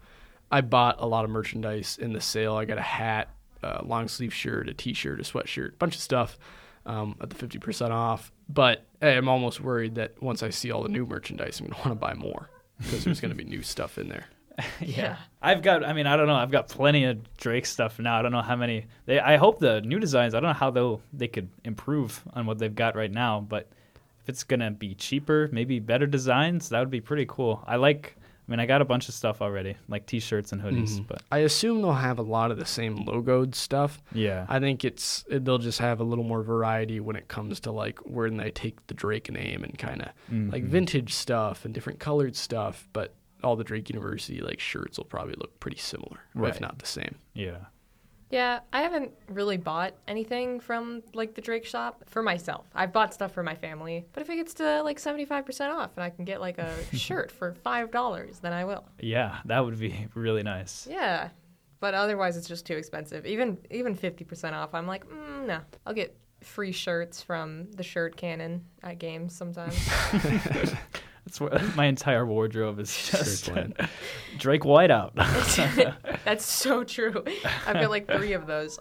I 0.55 0.61
bought 0.61 0.95
a 0.99 1.05
lot 1.05 1.25
of 1.25 1.31
merchandise 1.31 1.97
in 2.01 2.13
the 2.13 2.21
sale. 2.21 2.55
I 2.55 2.63
got 2.63 2.77
a 2.77 2.81
hat, 2.81 3.27
a 3.61 3.83
long 3.83 4.07
sleeve 4.07 4.33
shirt, 4.33 4.69
a 4.69 4.73
t-shirt, 4.73 5.19
a 5.19 5.23
sweatshirt, 5.23 5.77
bunch 5.79 5.95
of 5.95 6.01
stuff 6.01 6.39
um, 6.85 7.17
at 7.19 7.29
the 7.29 7.35
50% 7.35 7.91
off. 7.91 8.31
But 8.47 8.85
I'm 9.01 9.27
almost 9.27 9.59
worried 9.59 9.95
that 9.95 10.21
once 10.23 10.43
I 10.43 10.51
see 10.51 10.71
all 10.71 10.81
the 10.81 10.87
new 10.87 11.05
merchandise, 11.05 11.59
I'm 11.59 11.65
going 11.65 11.75
to 11.81 11.89
want 11.89 11.99
to 11.99 12.07
buy 12.07 12.13
more 12.13 12.49
because 12.77 13.03
there's 13.03 13.19
going 13.19 13.31
to 13.31 13.35
be 13.35 13.43
new 13.43 13.63
stuff 13.63 13.97
in 13.97 14.07
there. 14.07 14.27
yeah. 14.79 15.17
I've 15.41 15.61
got. 15.61 15.83
I 15.83 15.91
mean, 15.91 16.07
I 16.07 16.15
don't 16.15 16.27
know. 16.27 16.35
I've 16.35 16.51
got 16.51 16.69
plenty 16.69 17.03
of 17.03 17.35
Drake 17.35 17.65
stuff 17.65 17.99
now. 17.99 18.17
I 18.17 18.21
don't 18.21 18.31
know 18.31 18.41
how 18.41 18.55
many. 18.55 18.85
They. 19.07 19.19
I 19.19 19.35
hope 19.35 19.59
the 19.59 19.81
new 19.81 19.99
designs. 19.99 20.33
I 20.33 20.39
don't 20.39 20.51
know 20.51 20.53
how 20.53 20.71
they'll 20.71 21.01
they 21.11 21.27
could 21.27 21.49
improve 21.65 22.23
on 22.31 22.45
what 22.45 22.59
they've 22.59 22.73
got 22.73 22.95
right 22.95 23.11
now. 23.11 23.41
But 23.41 23.67
if 24.21 24.29
it's 24.29 24.45
gonna 24.45 24.71
be 24.71 24.95
cheaper, 24.95 25.49
maybe 25.51 25.81
better 25.81 26.07
designs, 26.07 26.69
that 26.69 26.79
would 26.79 26.89
be 26.89 27.01
pretty 27.01 27.25
cool. 27.27 27.61
I 27.67 27.75
like. 27.75 28.15
I 28.47 28.51
mean, 28.51 28.59
I 28.59 28.65
got 28.67 28.81
a 28.81 28.85
bunch 28.85 29.09
of 29.09 29.15
stuff 29.15 29.41
already, 29.41 29.75
like 29.87 30.05
T-shirts 30.05 30.51
and 30.51 30.61
hoodies. 30.61 31.05
But 31.07 31.23
I 31.31 31.39
assume 31.39 31.81
they'll 31.81 31.93
have 31.93 32.19
a 32.19 32.23
lot 32.23 32.51
of 32.51 32.57
the 32.57 32.65
same 32.65 33.05
logoed 33.05 33.55
stuff. 33.55 34.01
yeah, 34.13 34.45
I 34.47 34.59
think 34.59 34.85
it's 34.85 35.25
they'll 35.29 35.57
just 35.57 35.79
have 35.79 35.99
a 35.99 36.03
little 36.03 36.23
more 36.23 36.43
variety 36.43 36.99
when 36.99 37.15
it 37.15 37.27
comes 37.27 37.59
to 37.61 37.71
like 37.71 37.97
where 37.99 38.29
they 38.29 38.51
take 38.51 38.85
the 38.87 38.93
Drake 38.93 39.31
name 39.31 39.63
and 39.63 39.77
kind 39.79 40.01
of 40.03 40.09
like 40.53 40.63
Mhm. 40.63 40.67
vintage 40.67 41.13
stuff 41.13 41.65
and 41.65 41.73
different 41.73 41.99
colored 41.99 42.35
stuff. 42.35 42.87
But 42.93 43.15
all 43.43 43.55
the 43.55 43.63
Drake 43.63 43.89
University 43.89 44.41
like 44.41 44.59
shirts 44.59 44.97
will 44.97 45.05
probably 45.05 45.35
look 45.37 45.59
pretty 45.59 45.77
similar, 45.77 46.19
Right. 46.33 46.53
if 46.53 46.61
not 46.61 46.79
the 46.79 46.85
same. 46.85 47.15
yeah. 47.33 47.57
Yeah, 48.35 48.59
I 48.73 48.81
haven't 48.81 49.13
really 49.29 49.55
bought 49.55 49.93
anything 50.09 50.59
from 50.59 51.03
like 51.13 51.35
the 51.35 51.41
Drake 51.41 51.63
shop 51.63 52.03
for 52.05 52.21
myself. 52.21 52.65
I've 52.75 52.91
bought 52.91 53.13
stuff 53.13 53.31
for 53.31 53.43
my 53.43 53.55
family, 53.55 54.03
but 54.11 54.21
if 54.21 54.29
it 54.29 54.35
gets 54.35 54.55
to 54.55 54.83
like 54.83 54.99
75% 54.99 55.73
off 55.73 55.91
and 55.95 56.03
I 56.03 56.09
can 56.09 56.25
get 56.25 56.41
like 56.41 56.57
a 56.57 56.73
shirt 56.93 57.31
for 57.31 57.53
$5, 57.65 58.41
then 58.41 58.51
I 58.51 58.65
will. 58.65 58.83
Yeah, 58.99 59.37
that 59.45 59.63
would 59.63 59.79
be 59.79 60.09
really 60.15 60.43
nice. 60.43 60.85
Yeah. 60.85 61.29
But 61.79 61.93
otherwise 61.93 62.35
it's 62.35 62.49
just 62.49 62.65
too 62.65 62.75
expensive. 62.75 63.25
Even 63.25 63.57
even 63.71 63.95
50% 63.95 64.51
off, 64.51 64.73
I'm 64.73 64.85
like, 64.85 65.07
mm, 65.07 65.45
no. 65.45 65.59
I'll 65.85 65.93
get 65.93 66.13
free 66.41 66.73
shirts 66.73 67.21
from 67.21 67.71
the 67.71 67.83
shirt 67.83 68.17
cannon 68.17 68.65
at 68.83 68.99
games 68.99 69.33
sometimes. 69.33 69.79
That's 71.25 71.41
what 71.41 71.75
my 71.75 71.85
entire 71.85 72.25
wardrobe 72.25 72.79
is 72.79 73.09
just 73.09 73.45
Shirtland. 73.45 73.89
Drake 74.37 74.61
Whiteout. 74.61 75.13
That's 76.25 76.45
so 76.45 76.83
true. 76.83 77.23
I've 77.65 77.73
got 77.75 77.89
like 77.89 78.07
3 78.07 78.33
of 78.33 78.47
those. 78.47 78.79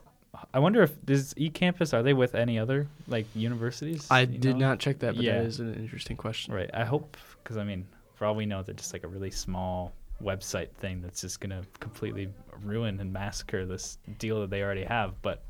I 0.52 0.58
wonder 0.58 0.82
if 0.82 0.92
does 1.04 1.32
eCampus 1.34 1.94
are 1.94 2.02
they 2.02 2.12
with 2.12 2.34
any 2.34 2.58
other 2.58 2.86
like 3.08 3.26
universities? 3.34 4.06
I 4.10 4.24
did 4.24 4.56
know? 4.56 4.68
not 4.68 4.78
check 4.78 4.98
that, 5.00 5.14
but 5.14 5.24
Yeah. 5.24 5.38
that 5.38 5.46
is 5.46 5.60
an 5.60 5.74
interesting 5.74 6.16
question. 6.16 6.52
Right. 6.54 6.70
I 6.74 6.84
hope 6.84 7.16
because 7.42 7.56
I 7.56 7.64
mean, 7.64 7.86
for 8.14 8.26
all 8.26 8.34
we 8.34 8.44
know, 8.46 8.62
they're 8.62 8.74
just 8.74 8.92
like 8.92 9.04
a 9.04 9.08
really 9.08 9.30
small 9.30 9.92
website 10.22 10.70
thing 10.72 11.02
that's 11.02 11.20
just 11.20 11.40
gonna 11.40 11.62
completely 11.80 12.28
ruin 12.62 13.00
and 13.00 13.12
massacre 13.12 13.64
this 13.66 13.98
deal 14.18 14.40
that 14.40 14.50
they 14.50 14.62
already 14.62 14.84
have. 14.84 15.20
But 15.22 15.44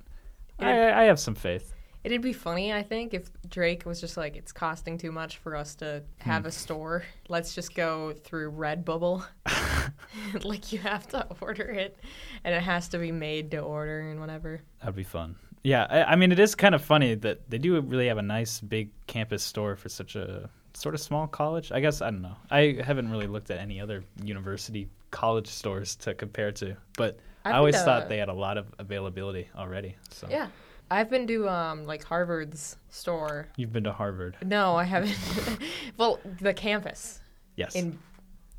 I, 0.59 0.93
I 0.93 1.03
have 1.05 1.19
some 1.19 1.35
faith. 1.35 1.75
It'd 2.05 2.21
be 2.21 2.35
funny, 2.35 2.73
I 2.73 2.83
think, 2.83 3.15
if 3.15 3.31
Drake 3.49 3.87
was 3.87 4.01
just 4.01 4.17
like, 4.17 4.37
it's 4.37 4.53
costing 4.53 4.99
too 4.99 5.11
much 5.11 5.39
for 5.39 5.57
us 5.57 5.75
to 5.77 6.03
have 6.19 6.45
a 6.45 6.49
hmm. 6.49 6.53
store. 6.53 7.03
Let's 7.29 7.55
just 7.55 7.75
go 7.75 8.13
through 8.13 8.53
Redbubble. 8.53 9.25
like, 10.45 10.73
you 10.73 10.79
have 10.81 11.09
to 11.09 11.27
order 11.41 11.71
it, 11.71 11.99
and 12.45 12.55
it 12.55 12.63
has 12.63 12.89
to 12.89 12.99
be 12.99 13.11
made 13.11 13.51
to 13.53 13.59
order 13.59 14.01
and 14.11 14.21
whatever. 14.21 14.61
That'd 14.81 14.97
be 14.97 15.03
fun. 15.03 15.37
Yeah, 15.63 15.87
I, 15.89 16.13
I 16.13 16.17
mean, 16.17 16.31
it 16.31 16.39
is 16.39 16.55
kind 16.55 16.75
of 16.75 16.85
funny 16.85 17.15
that 17.15 17.49
they 17.49 17.57
do 17.57 17.81
really 17.81 18.09
have 18.09 18.19
a 18.19 18.23
nice 18.23 18.61
big 18.61 18.91
campus 19.07 19.43
store 19.43 19.77
for 19.77 19.89
such 19.89 20.15
a 20.15 20.51
sort 20.75 20.95
of 20.95 21.01
small 21.01 21.27
college. 21.27 21.73
I 21.73 21.81
guess 21.81 22.03
I 22.03 22.11
don't 22.11 22.23
know. 22.23 22.37
I 22.51 22.79
haven't 22.85 23.11
really 23.11 23.27
looked 23.27 23.51
at 23.51 23.59
any 23.59 23.81
other 23.81 24.05
university 24.23 24.89
college 25.11 25.47
stores 25.47 25.97
to 25.97 26.13
compare 26.15 26.53
to, 26.53 26.77
but 26.99 27.19
i 27.45 27.51
I've 27.51 27.57
always 27.57 27.77
been 27.77 27.85
thought 27.85 28.09
they 28.09 28.19
had 28.19 28.29
a 28.29 28.35
lot 28.35 28.59
of 28.59 28.67
availability 28.79 29.49
already. 29.57 29.97
So 30.11 30.29
Yeah. 30.29 30.49
I've 30.95 31.11
been 31.11 31.27
to, 31.27 31.49
um, 31.49 31.85
like, 31.85 32.05
Harvard's 32.05 32.77
store. 32.91 33.49
you've 33.57 33.73
been 33.73 33.85
to 33.85 33.93
Harvard, 33.93 34.37
No, 34.45 34.77
I 34.77 34.85
haven't. 34.85 35.17
well, 35.97 36.21
the 36.41 36.55
campus. 36.55 37.21
yes? 37.57 37.75
in 37.75 37.99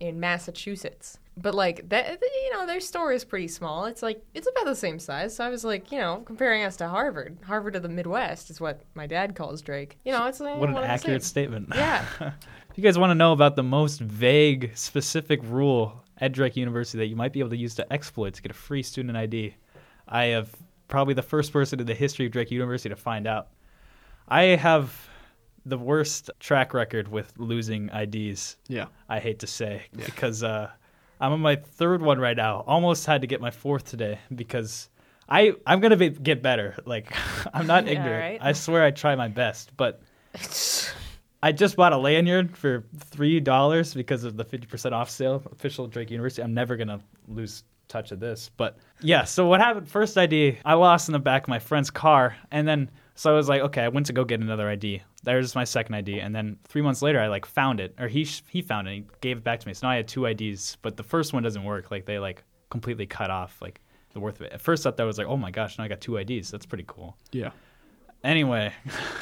in 0.02 0.20
Massachusetts. 0.20 1.18
But 1.38 1.54
like 1.56 1.90
that, 1.90 2.22
you 2.22 2.54
know, 2.54 2.66
their 2.66 2.80
store 2.80 3.12
is 3.12 3.26
pretty 3.26 3.48
small. 3.48 3.86
It's 3.86 4.02
like 4.02 4.24
it's 4.34 4.48
about 4.48 4.66
the 4.66 4.76
same 4.76 5.00
size. 5.00 5.36
So 5.36 5.46
I 5.46 5.50
was 5.50 5.64
like, 5.66 5.92
you 5.92 5.98
know, 5.98 6.22
comparing 6.26 6.64
us 6.64 6.78
to 6.78 6.88
Harvard, 6.88 7.38
Harvard 7.46 7.76
of 7.76 7.82
the 7.82 7.90
Midwest 7.90 8.50
is 8.50 8.62
what 8.62 8.82
my 8.94 9.08
dad 9.08 9.36
calls 9.36 9.62
Drake. 9.62 9.98
You 10.06 10.12
know, 10.14 10.26
it's 10.28 10.40
like 10.40 10.58
what 10.58 10.70
an 10.70 10.76
one 10.76 10.84
and 10.84 10.90
the 10.90 10.94
accurate 10.94 11.24
statement. 11.24 11.70
Yeah. 11.74 12.06
If 12.70 12.80
you 12.80 12.84
guys 12.84 12.98
want 12.98 13.12
to 13.12 13.16
know 13.16 13.32
about 13.32 13.56
the 13.56 13.64
most 13.64 14.02
vague, 14.02 14.72
specific 14.76 15.40
rule 15.44 16.04
at 16.18 16.34
Drake 16.34 16.58
University 16.58 16.98
that 16.98 17.06
you 17.08 17.16
might 17.16 17.32
be 17.32 17.40
able 17.40 17.52
to 17.52 17.58
use 17.58 17.74
to 17.76 17.94
exploit 17.94 18.34
to 18.34 18.42
get 18.42 18.52
a 18.52 18.54
free 18.54 18.84
student 18.84 19.16
ID? 19.16 19.56
I 20.10 20.26
have 20.26 20.54
probably 20.88 21.14
the 21.14 21.22
first 21.24 21.52
person 21.54 21.80
in 21.80 21.86
the 21.86 21.94
history 21.96 22.26
of 22.26 22.32
Drake 22.32 22.52
University 22.52 22.90
to 22.90 22.96
find 22.96 23.28
out. 23.28 23.48
I 24.28 24.44
have 24.44 25.10
the 25.66 25.78
worst 25.78 26.30
track 26.40 26.74
record 26.74 27.08
with 27.08 27.34
losing 27.38 27.90
IDs. 27.90 28.58
Yeah. 28.68 28.86
I 29.10 29.20
hate 29.20 29.40
to 29.40 29.48
say 29.48 29.84
because 29.96 30.44
uh, 30.44 30.70
I'm 31.20 31.32
on 31.34 31.40
my 31.40 31.56
third 31.56 32.02
one 32.02 32.20
right 32.20 32.38
now. 32.38 32.64
Almost 32.68 33.06
had 33.06 33.22
to 33.22 33.28
get 33.28 33.42
my 33.42 33.52
fourth 33.52 33.86
today 33.86 34.20
because 34.36 34.90
I 35.28 35.54
I'm 35.66 35.80
gonna 35.80 35.98
be, 35.98 36.10
get 36.10 36.42
better. 36.44 36.76
Like 36.86 37.12
I'm 37.54 37.66
not 37.68 37.86
Yeah, 37.86 37.94
ignorant. 37.94 38.22
right. 38.22 38.40
I 38.42 38.52
swear 38.54 38.84
I 38.84 38.92
try 38.92 39.16
my 39.16 39.28
best, 39.28 39.76
but 39.78 40.02
I 41.44 41.52
just 41.52 41.76
bought 41.76 41.94
a 41.94 41.98
lanyard 41.98 42.56
for 42.58 42.84
three 42.98 43.40
dollars 43.40 43.94
because 43.94 44.24
of 44.24 44.38
the 44.38 44.44
fifty 44.44 44.68
percent 44.68 44.94
off 44.96 45.10
sale. 45.10 45.42
Official 45.52 45.88
Drake 45.88 46.12
University. 46.12 46.42
I'm 46.44 46.54
never 46.54 46.76
gonna 46.76 47.00
lose 47.28 47.64
touch 47.88 48.12
of 48.12 48.20
this, 48.20 48.50
but 48.58 48.78
yeah. 49.02 49.24
So 49.24 49.48
what 49.48 49.62
happened? 49.62 49.88
First 49.88 50.18
ID, 50.18 50.60
I 50.66 50.74
lost 50.74 51.10
in 51.10 51.14
the 51.14 51.20
back 51.20 51.44
of 51.44 51.48
my 51.50 51.60
friend's 51.60 51.90
car, 51.90 52.36
and 52.52 52.68
then 52.68 52.90
so 53.16 53.32
I 53.32 53.36
was 53.36 53.48
like, 53.48 53.62
okay, 53.62 53.82
I 53.82 53.88
went 53.88 54.08
to 54.08 54.14
go 54.14 54.26
get 54.26 54.42
another 54.42 54.70
ID. 54.70 55.02
There's 55.24 55.56
my 55.56 55.64
second 55.64 55.96
ID, 55.96 56.20
and 56.20 56.36
then 56.36 56.58
three 56.66 56.82
months 56.82 57.02
later, 57.02 57.20
I 57.20 57.28
like 57.28 57.46
found 57.46 57.80
it, 57.80 57.96
or 58.00 58.08
he 58.08 58.28
he 58.50 58.62
found 58.62 58.88
it. 58.88 58.92
And 58.92 59.04
he 59.04 59.10
gave 59.22 59.38
it 59.38 59.44
back 59.44 59.62
to 59.62 59.68
me. 59.68 59.74
So 59.74 59.88
now 59.88 59.92
I 59.92 59.96
had 59.98 60.08
two 60.08 60.26
IDs, 60.26 60.78
but 60.82 60.98
the 60.98 61.04
first 61.04 61.34
one 61.34 61.44
doesn't 61.44 61.64
work. 61.64 61.92
Like 61.92 62.06
they 62.06 62.20
like 62.20 62.44
completely 62.70 63.06
cut 63.06 63.30
off 63.30 63.62
like 63.62 63.82
the 64.14 64.20
worth 64.20 64.36
of 64.36 64.48
it. 64.48 64.54
At 64.54 64.62
first, 64.62 64.86
I 64.86 64.90
thought 64.90 64.98
that 64.98 65.04
was 65.04 65.18
like, 65.18 65.28
oh 65.28 65.38
my 65.38 65.52
gosh, 65.52 65.78
now 65.78 65.86
I 65.86 65.88
got 65.88 66.02
two 66.02 66.18
IDs. 66.18 66.52
That's 66.52 66.66
pretty 66.66 66.86
cool. 66.88 67.18
Yeah. 67.32 67.52
Anyway, 68.24 68.74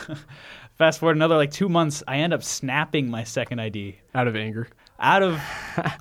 fast 0.75 0.99
forward 0.99 1.15
another 1.15 1.35
like 1.35 1.51
two 1.51 1.69
months, 1.69 2.03
I 2.07 2.17
end 2.17 2.33
up 2.33 2.43
snapping 2.43 3.09
my 3.09 3.23
second 3.23 3.59
ID 3.59 3.99
Out 4.15 4.27
of 4.27 4.35
anger. 4.35 4.67
out 4.99 5.23
of 5.23 5.41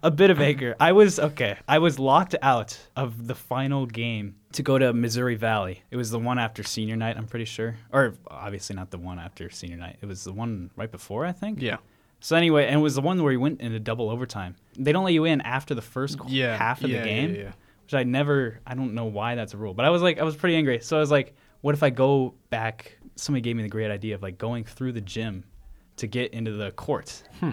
a 0.02 0.10
bit 0.10 0.30
of 0.30 0.40
anger. 0.40 0.76
I 0.78 0.92
was 0.92 1.18
okay. 1.18 1.56
I 1.68 1.78
was 1.78 1.98
locked 1.98 2.34
out 2.42 2.78
of 2.96 3.26
the 3.26 3.34
final 3.34 3.86
game 3.86 4.36
to 4.52 4.62
go 4.62 4.78
to 4.78 4.92
Missouri 4.92 5.34
Valley. 5.34 5.82
It 5.90 5.96
was 5.96 6.10
the 6.10 6.18
one 6.18 6.38
after 6.38 6.62
senior 6.62 6.96
night, 6.96 7.16
I'm 7.16 7.26
pretty 7.26 7.46
sure. 7.46 7.74
Or 7.92 8.14
obviously 8.28 8.76
not 8.76 8.90
the 8.90 8.98
one 8.98 9.18
after 9.18 9.48
senior 9.50 9.76
night. 9.78 9.96
It 10.02 10.06
was 10.06 10.24
the 10.24 10.32
one 10.32 10.70
right 10.76 10.90
before, 10.90 11.24
I 11.24 11.32
think. 11.32 11.60
Yeah. 11.62 11.78
So 12.20 12.36
anyway, 12.36 12.66
and 12.66 12.76
it 12.76 12.82
was 12.82 12.94
the 12.94 13.00
one 13.00 13.16
where 13.20 13.30
we 13.32 13.36
went 13.36 13.60
into 13.60 13.80
double 13.80 14.08
overtime. 14.10 14.54
They 14.78 14.92
don't 14.92 15.04
let 15.04 15.12
you 15.14 15.24
in 15.24 15.40
after 15.40 15.74
the 15.74 15.82
first 15.82 16.18
Yeah. 16.28 16.56
half 16.56 16.84
of 16.84 16.90
yeah, 16.90 17.00
the 17.00 17.04
game 17.06 17.34
Yeah, 17.34 17.40
yeah. 17.40 17.52
which 17.84 17.94
I 17.94 18.04
never, 18.04 18.60
I 18.66 18.74
don't 18.74 18.94
know 18.94 19.06
why 19.06 19.34
that's 19.34 19.54
a 19.54 19.56
rule, 19.56 19.74
but 19.74 19.84
I 19.84 19.90
was 19.90 20.02
like, 20.02 20.18
I 20.20 20.22
was 20.22 20.36
pretty 20.36 20.54
angry. 20.54 20.78
So 20.80 20.96
I 20.96 21.00
was 21.00 21.10
like, 21.10 21.34
what 21.62 21.74
if 21.74 21.82
I 21.82 21.90
go 21.90 22.34
back? 22.50 22.96
Somebody 23.16 23.42
gave 23.42 23.56
me 23.56 23.62
the 23.62 23.68
great 23.68 23.90
idea 23.90 24.14
of 24.14 24.22
like 24.22 24.38
going 24.38 24.64
through 24.64 24.92
the 24.92 25.00
gym 25.00 25.44
to 25.96 26.06
get 26.06 26.32
into 26.32 26.52
the 26.52 26.70
court. 26.72 27.22
Hmm. 27.40 27.50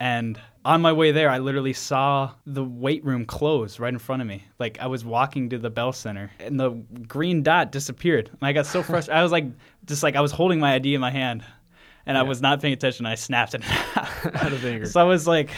And 0.00 0.40
on 0.64 0.80
my 0.82 0.92
way 0.92 1.12
there, 1.12 1.30
I 1.30 1.38
literally 1.38 1.72
saw 1.72 2.32
the 2.46 2.64
weight 2.64 3.04
room 3.04 3.24
close 3.24 3.78
right 3.78 3.92
in 3.92 3.98
front 3.98 4.22
of 4.22 4.28
me. 4.28 4.44
Like 4.58 4.78
I 4.80 4.86
was 4.86 5.04
walking 5.04 5.50
to 5.50 5.58
the 5.58 5.70
Bell 5.70 5.92
Center, 5.92 6.30
and 6.40 6.58
the 6.58 6.70
green 7.06 7.42
dot 7.42 7.70
disappeared. 7.70 8.28
And 8.28 8.40
I 8.42 8.52
got 8.52 8.66
so 8.66 8.82
frustrated. 8.82 9.18
I 9.18 9.22
was 9.22 9.32
like, 9.32 9.46
just 9.86 10.02
like 10.02 10.16
I 10.16 10.20
was 10.20 10.32
holding 10.32 10.58
my 10.60 10.74
ID 10.74 10.94
in 10.94 11.00
my 11.00 11.10
hand, 11.10 11.44
and 12.06 12.18
I 12.18 12.22
was 12.22 12.42
not 12.42 12.60
paying 12.60 12.74
attention. 12.74 13.06
I 13.06 13.14
snapped 13.14 13.54
it. 13.54 13.62
Out 13.96 14.52
of 14.52 14.64
anger. 14.64 14.86
so 14.86 15.00
I 15.00 15.04
was 15.04 15.26
like, 15.26 15.50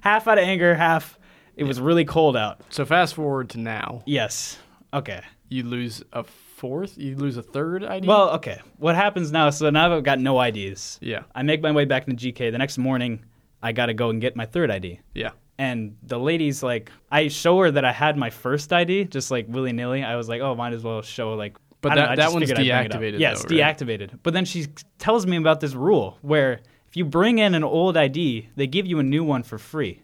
half 0.00 0.26
out 0.26 0.38
of 0.38 0.44
anger, 0.44 0.74
half. 0.74 1.18
It 1.56 1.64
was 1.64 1.80
really 1.80 2.04
cold 2.04 2.36
out. 2.36 2.62
So 2.70 2.86
fast 2.86 3.14
forward 3.14 3.50
to 3.50 3.58
now. 3.60 4.02
Yes. 4.06 4.58
Okay. 4.94 5.20
You 5.50 5.64
lose 5.64 6.02
a 6.12 6.24
fourth. 6.60 6.96
You 6.98 7.16
lose 7.16 7.36
a 7.36 7.42
third 7.42 7.82
ID. 7.84 8.06
Well, 8.06 8.30
okay. 8.36 8.60
What 8.78 8.94
happens 8.94 9.32
now? 9.32 9.50
So 9.50 9.68
now 9.70 9.96
I've 9.96 10.04
got 10.04 10.18
no 10.20 10.40
IDs. 10.40 10.98
Yeah. 11.02 11.22
I 11.34 11.42
make 11.42 11.60
my 11.62 11.72
way 11.72 11.84
back 11.86 12.06
into 12.06 12.32
GK. 12.32 12.52
The 12.52 12.58
next 12.58 12.78
morning, 12.78 13.24
I 13.62 13.72
got 13.72 13.86
to 13.86 13.94
go 13.94 14.10
and 14.10 14.20
get 14.20 14.36
my 14.36 14.46
third 14.46 14.70
ID. 14.70 15.00
Yeah. 15.14 15.30
And 15.58 15.96
the 16.02 16.18
lady's 16.18 16.62
like, 16.62 16.90
I 17.10 17.28
show 17.28 17.58
her 17.60 17.70
that 17.70 17.84
I 17.84 17.92
had 17.92 18.16
my 18.16 18.30
first 18.30 18.72
ID, 18.72 19.06
just 19.06 19.30
like 19.30 19.46
willy 19.48 19.72
nilly. 19.72 20.02
I 20.04 20.16
was 20.16 20.28
like, 20.28 20.40
oh, 20.40 20.54
might 20.54 20.72
as 20.72 20.82
well 20.84 21.02
show 21.02 21.34
like. 21.34 21.56
But 21.82 21.94
that- 21.94 22.10
know, 22.10 22.16
that 22.16 22.32
one's 22.32 22.48
figured 22.50 22.58
I'd 22.58 22.66
bring 22.66 22.84
it 22.86 22.94
up. 22.94 23.00
deactivated, 23.00 23.18
Yes, 23.20 23.42
though, 23.44 23.56
right? 23.56 23.76
deactivated. 23.76 24.18
But 24.22 24.34
then 24.34 24.44
she 24.44 24.66
tells 24.98 25.26
me 25.26 25.36
about 25.38 25.60
this 25.60 25.74
rule 25.74 26.18
where 26.22 26.60
if 26.88 26.96
you 26.96 27.04
bring 27.06 27.38
in 27.38 27.54
an 27.54 27.64
old 27.64 27.96
ID, 27.96 28.48
they 28.56 28.66
give 28.66 28.86
you 28.86 28.98
a 28.98 29.02
new 29.02 29.24
one 29.24 29.42
for 29.42 29.56
free. 29.58 30.02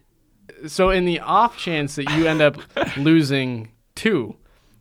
So 0.67 0.89
in 0.89 1.05
the 1.05 1.19
off 1.19 1.57
chance 1.57 1.95
that 1.95 2.09
you 2.15 2.25
end 2.27 2.41
up 2.41 2.57
losing 2.97 3.69
two, 3.95 4.35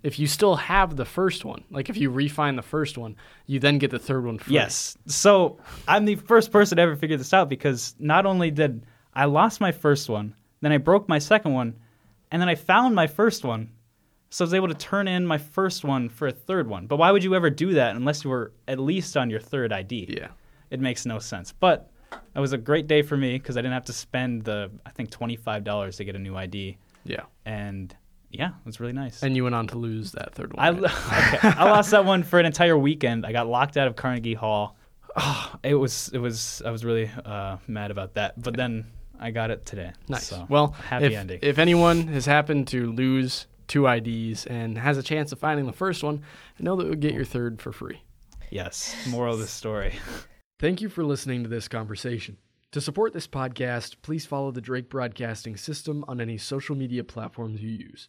if 0.07 0.21
you 0.21 0.27
still 0.29 0.55
have 0.55 0.95
the 0.95 1.05
first 1.05 1.45
one, 1.45 1.64
like 1.69 1.88
if 1.90 1.97
you 1.97 2.11
refine 2.11 2.55
the 2.55 2.62
first 2.62 2.97
one, 2.97 3.16
you 3.47 3.59
then 3.59 3.79
get 3.79 3.90
the 3.90 3.99
third 3.99 4.25
one 4.25 4.38
free. 4.38 4.55
Yes. 4.55 4.97
So 5.07 5.59
I'm 5.88 6.05
the 6.05 6.14
first 6.14 6.53
person 6.53 6.77
to 6.77 6.83
ever 6.83 6.95
figure 6.95 7.16
this 7.16 7.35
out 7.35 7.49
because 7.49 7.97
not 7.99 8.25
only 8.25 8.53
did 8.53 8.87
I 9.14 9.25
lost 9.25 9.61
my 9.61 9.73
first 9.73 10.09
one, 10.09 10.37
then 10.61 10.71
I 10.71 10.79
broke 10.79 11.09
my 11.09 11.19
second 11.19 11.55
one, 11.55 11.75
and 12.31 12.40
then 12.40 12.49
I 12.49 12.55
found 12.55 12.95
my 12.95 13.09
first 13.09 13.42
one. 13.45 13.71
So 14.31 14.45
I 14.45 14.47
was 14.47 14.55
able 14.55 14.69
to 14.69 14.75
turn 14.75 15.09
in 15.09 15.27
my 15.27 15.38
first 15.38 15.83
one 15.83 16.09
for 16.09 16.29
a 16.29 16.33
third 16.33 16.69
one. 16.69 16.87
But 16.87 16.99
why 16.99 17.11
would 17.11 17.25
you 17.25 17.35
ever 17.35 17.51
do 17.51 17.75
that 17.75 17.97
unless 17.97 18.23
you 18.23 18.31
were 18.31 18.53
at 18.69 18.79
least 18.79 19.16
on 19.16 19.29
your 19.29 19.40
third 19.40 19.73
ID? 19.73 20.07
Yeah. 20.21 20.29
It 20.71 20.79
makes 20.81 21.05
no 21.05 21.19
sense. 21.19 21.53
But 21.53 21.90
it 22.35 22.38
was 22.38 22.53
a 22.53 22.59
great 22.59 22.87
day 22.87 23.03
for 23.03 23.16
me 23.16 23.38
because 23.38 23.57
I 23.57 23.61
didn't 23.61 23.75
have 23.75 23.85
to 23.87 23.92
spend 23.92 24.45
the 24.45 24.71
I 24.87 24.90
think 24.90 25.11
twenty 25.11 25.35
five 25.37 25.64
dollars 25.64 25.97
to 25.97 26.05
get 26.05 26.14
a 26.14 26.19
new 26.21 26.37
ID, 26.37 26.77
Yeah. 27.05 27.25
and 27.45 27.95
yeah, 28.37 28.49
it 28.49 28.66
was 28.66 28.81
really 28.81 28.92
nice. 28.92 29.22
And 29.22 29.37
you 29.37 29.44
went 29.44 29.55
on 29.55 29.66
to 29.68 29.79
lose 29.79 30.12
that 30.12 30.35
third 30.35 30.53
one. 30.53 30.64
I, 30.64 30.70
right? 30.70 31.35
okay. 31.35 31.49
I 31.49 31.64
lost 31.64 31.90
that 31.90 32.05
one 32.05 32.22
for 32.22 32.38
an 32.38 32.46
entire 32.46 32.77
weekend. 32.77 33.27
I 33.27 33.33
got 33.33 33.46
locked 33.46 33.77
out 33.77 33.88
of 33.88 33.96
Carnegie 33.96 34.35
Hall. 34.35 34.77
Oh, 35.16 35.55
it 35.62 35.75
was 35.75 36.11
it 36.12 36.18
was 36.18 36.62
I 36.64 36.70
was 36.70 36.85
really 36.85 37.11
uh, 37.25 37.57
mad 37.66 37.90
about 37.90 38.14
that. 38.14 38.40
But 38.40 38.57
then 38.57 38.87
I 39.18 39.31
got 39.31 39.51
it 39.51 39.64
today. 39.64 39.92
Nice. 40.09 40.27
So, 40.27 40.46
well, 40.49 40.68
happy 40.72 41.07
if, 41.07 41.12
ending. 41.14 41.38
if 41.42 41.59
anyone 41.59 42.09
has 42.09 42.27
happened 42.27 42.68
to 42.68 42.92
lose 42.92 43.46
two 43.66 43.87
IDs 43.87 44.46
and 44.46 44.79
has 44.79 44.99
a 44.99 45.03
chance 45.03 45.33
of 45.33 45.38
finding 45.38 45.66
the 45.66 45.72
first 45.72 46.03
one, 46.03 46.22
know 46.59 46.77
that 46.77 46.87
you'll 46.87 46.94
get 46.96 47.14
your 47.14 47.25
third 47.25 47.61
for 47.61 47.72
free. 47.72 48.01
yes. 48.51 48.94
Moral 49.09 49.35
of 49.35 49.40
the 49.40 49.46
story. 49.46 49.94
Thank 50.59 50.81
you 50.81 50.88
for 50.88 51.05
listening 51.05 51.42
to 51.42 51.49
this 51.49 51.68
conversation. 51.68 52.38
To 52.72 52.81
support 52.81 53.12
this 53.12 53.27
podcast, 53.27 53.96
please 54.03 54.27
follow 54.27 54.51
the 54.51 54.61
Drake 54.61 54.88
Broadcasting 54.88 55.57
System 55.57 56.05
on 56.09 56.20
any 56.20 56.38
social 56.38 56.77
media 56.77 57.05
platforms 57.05 57.62
you 57.62 57.70
use. 57.70 58.09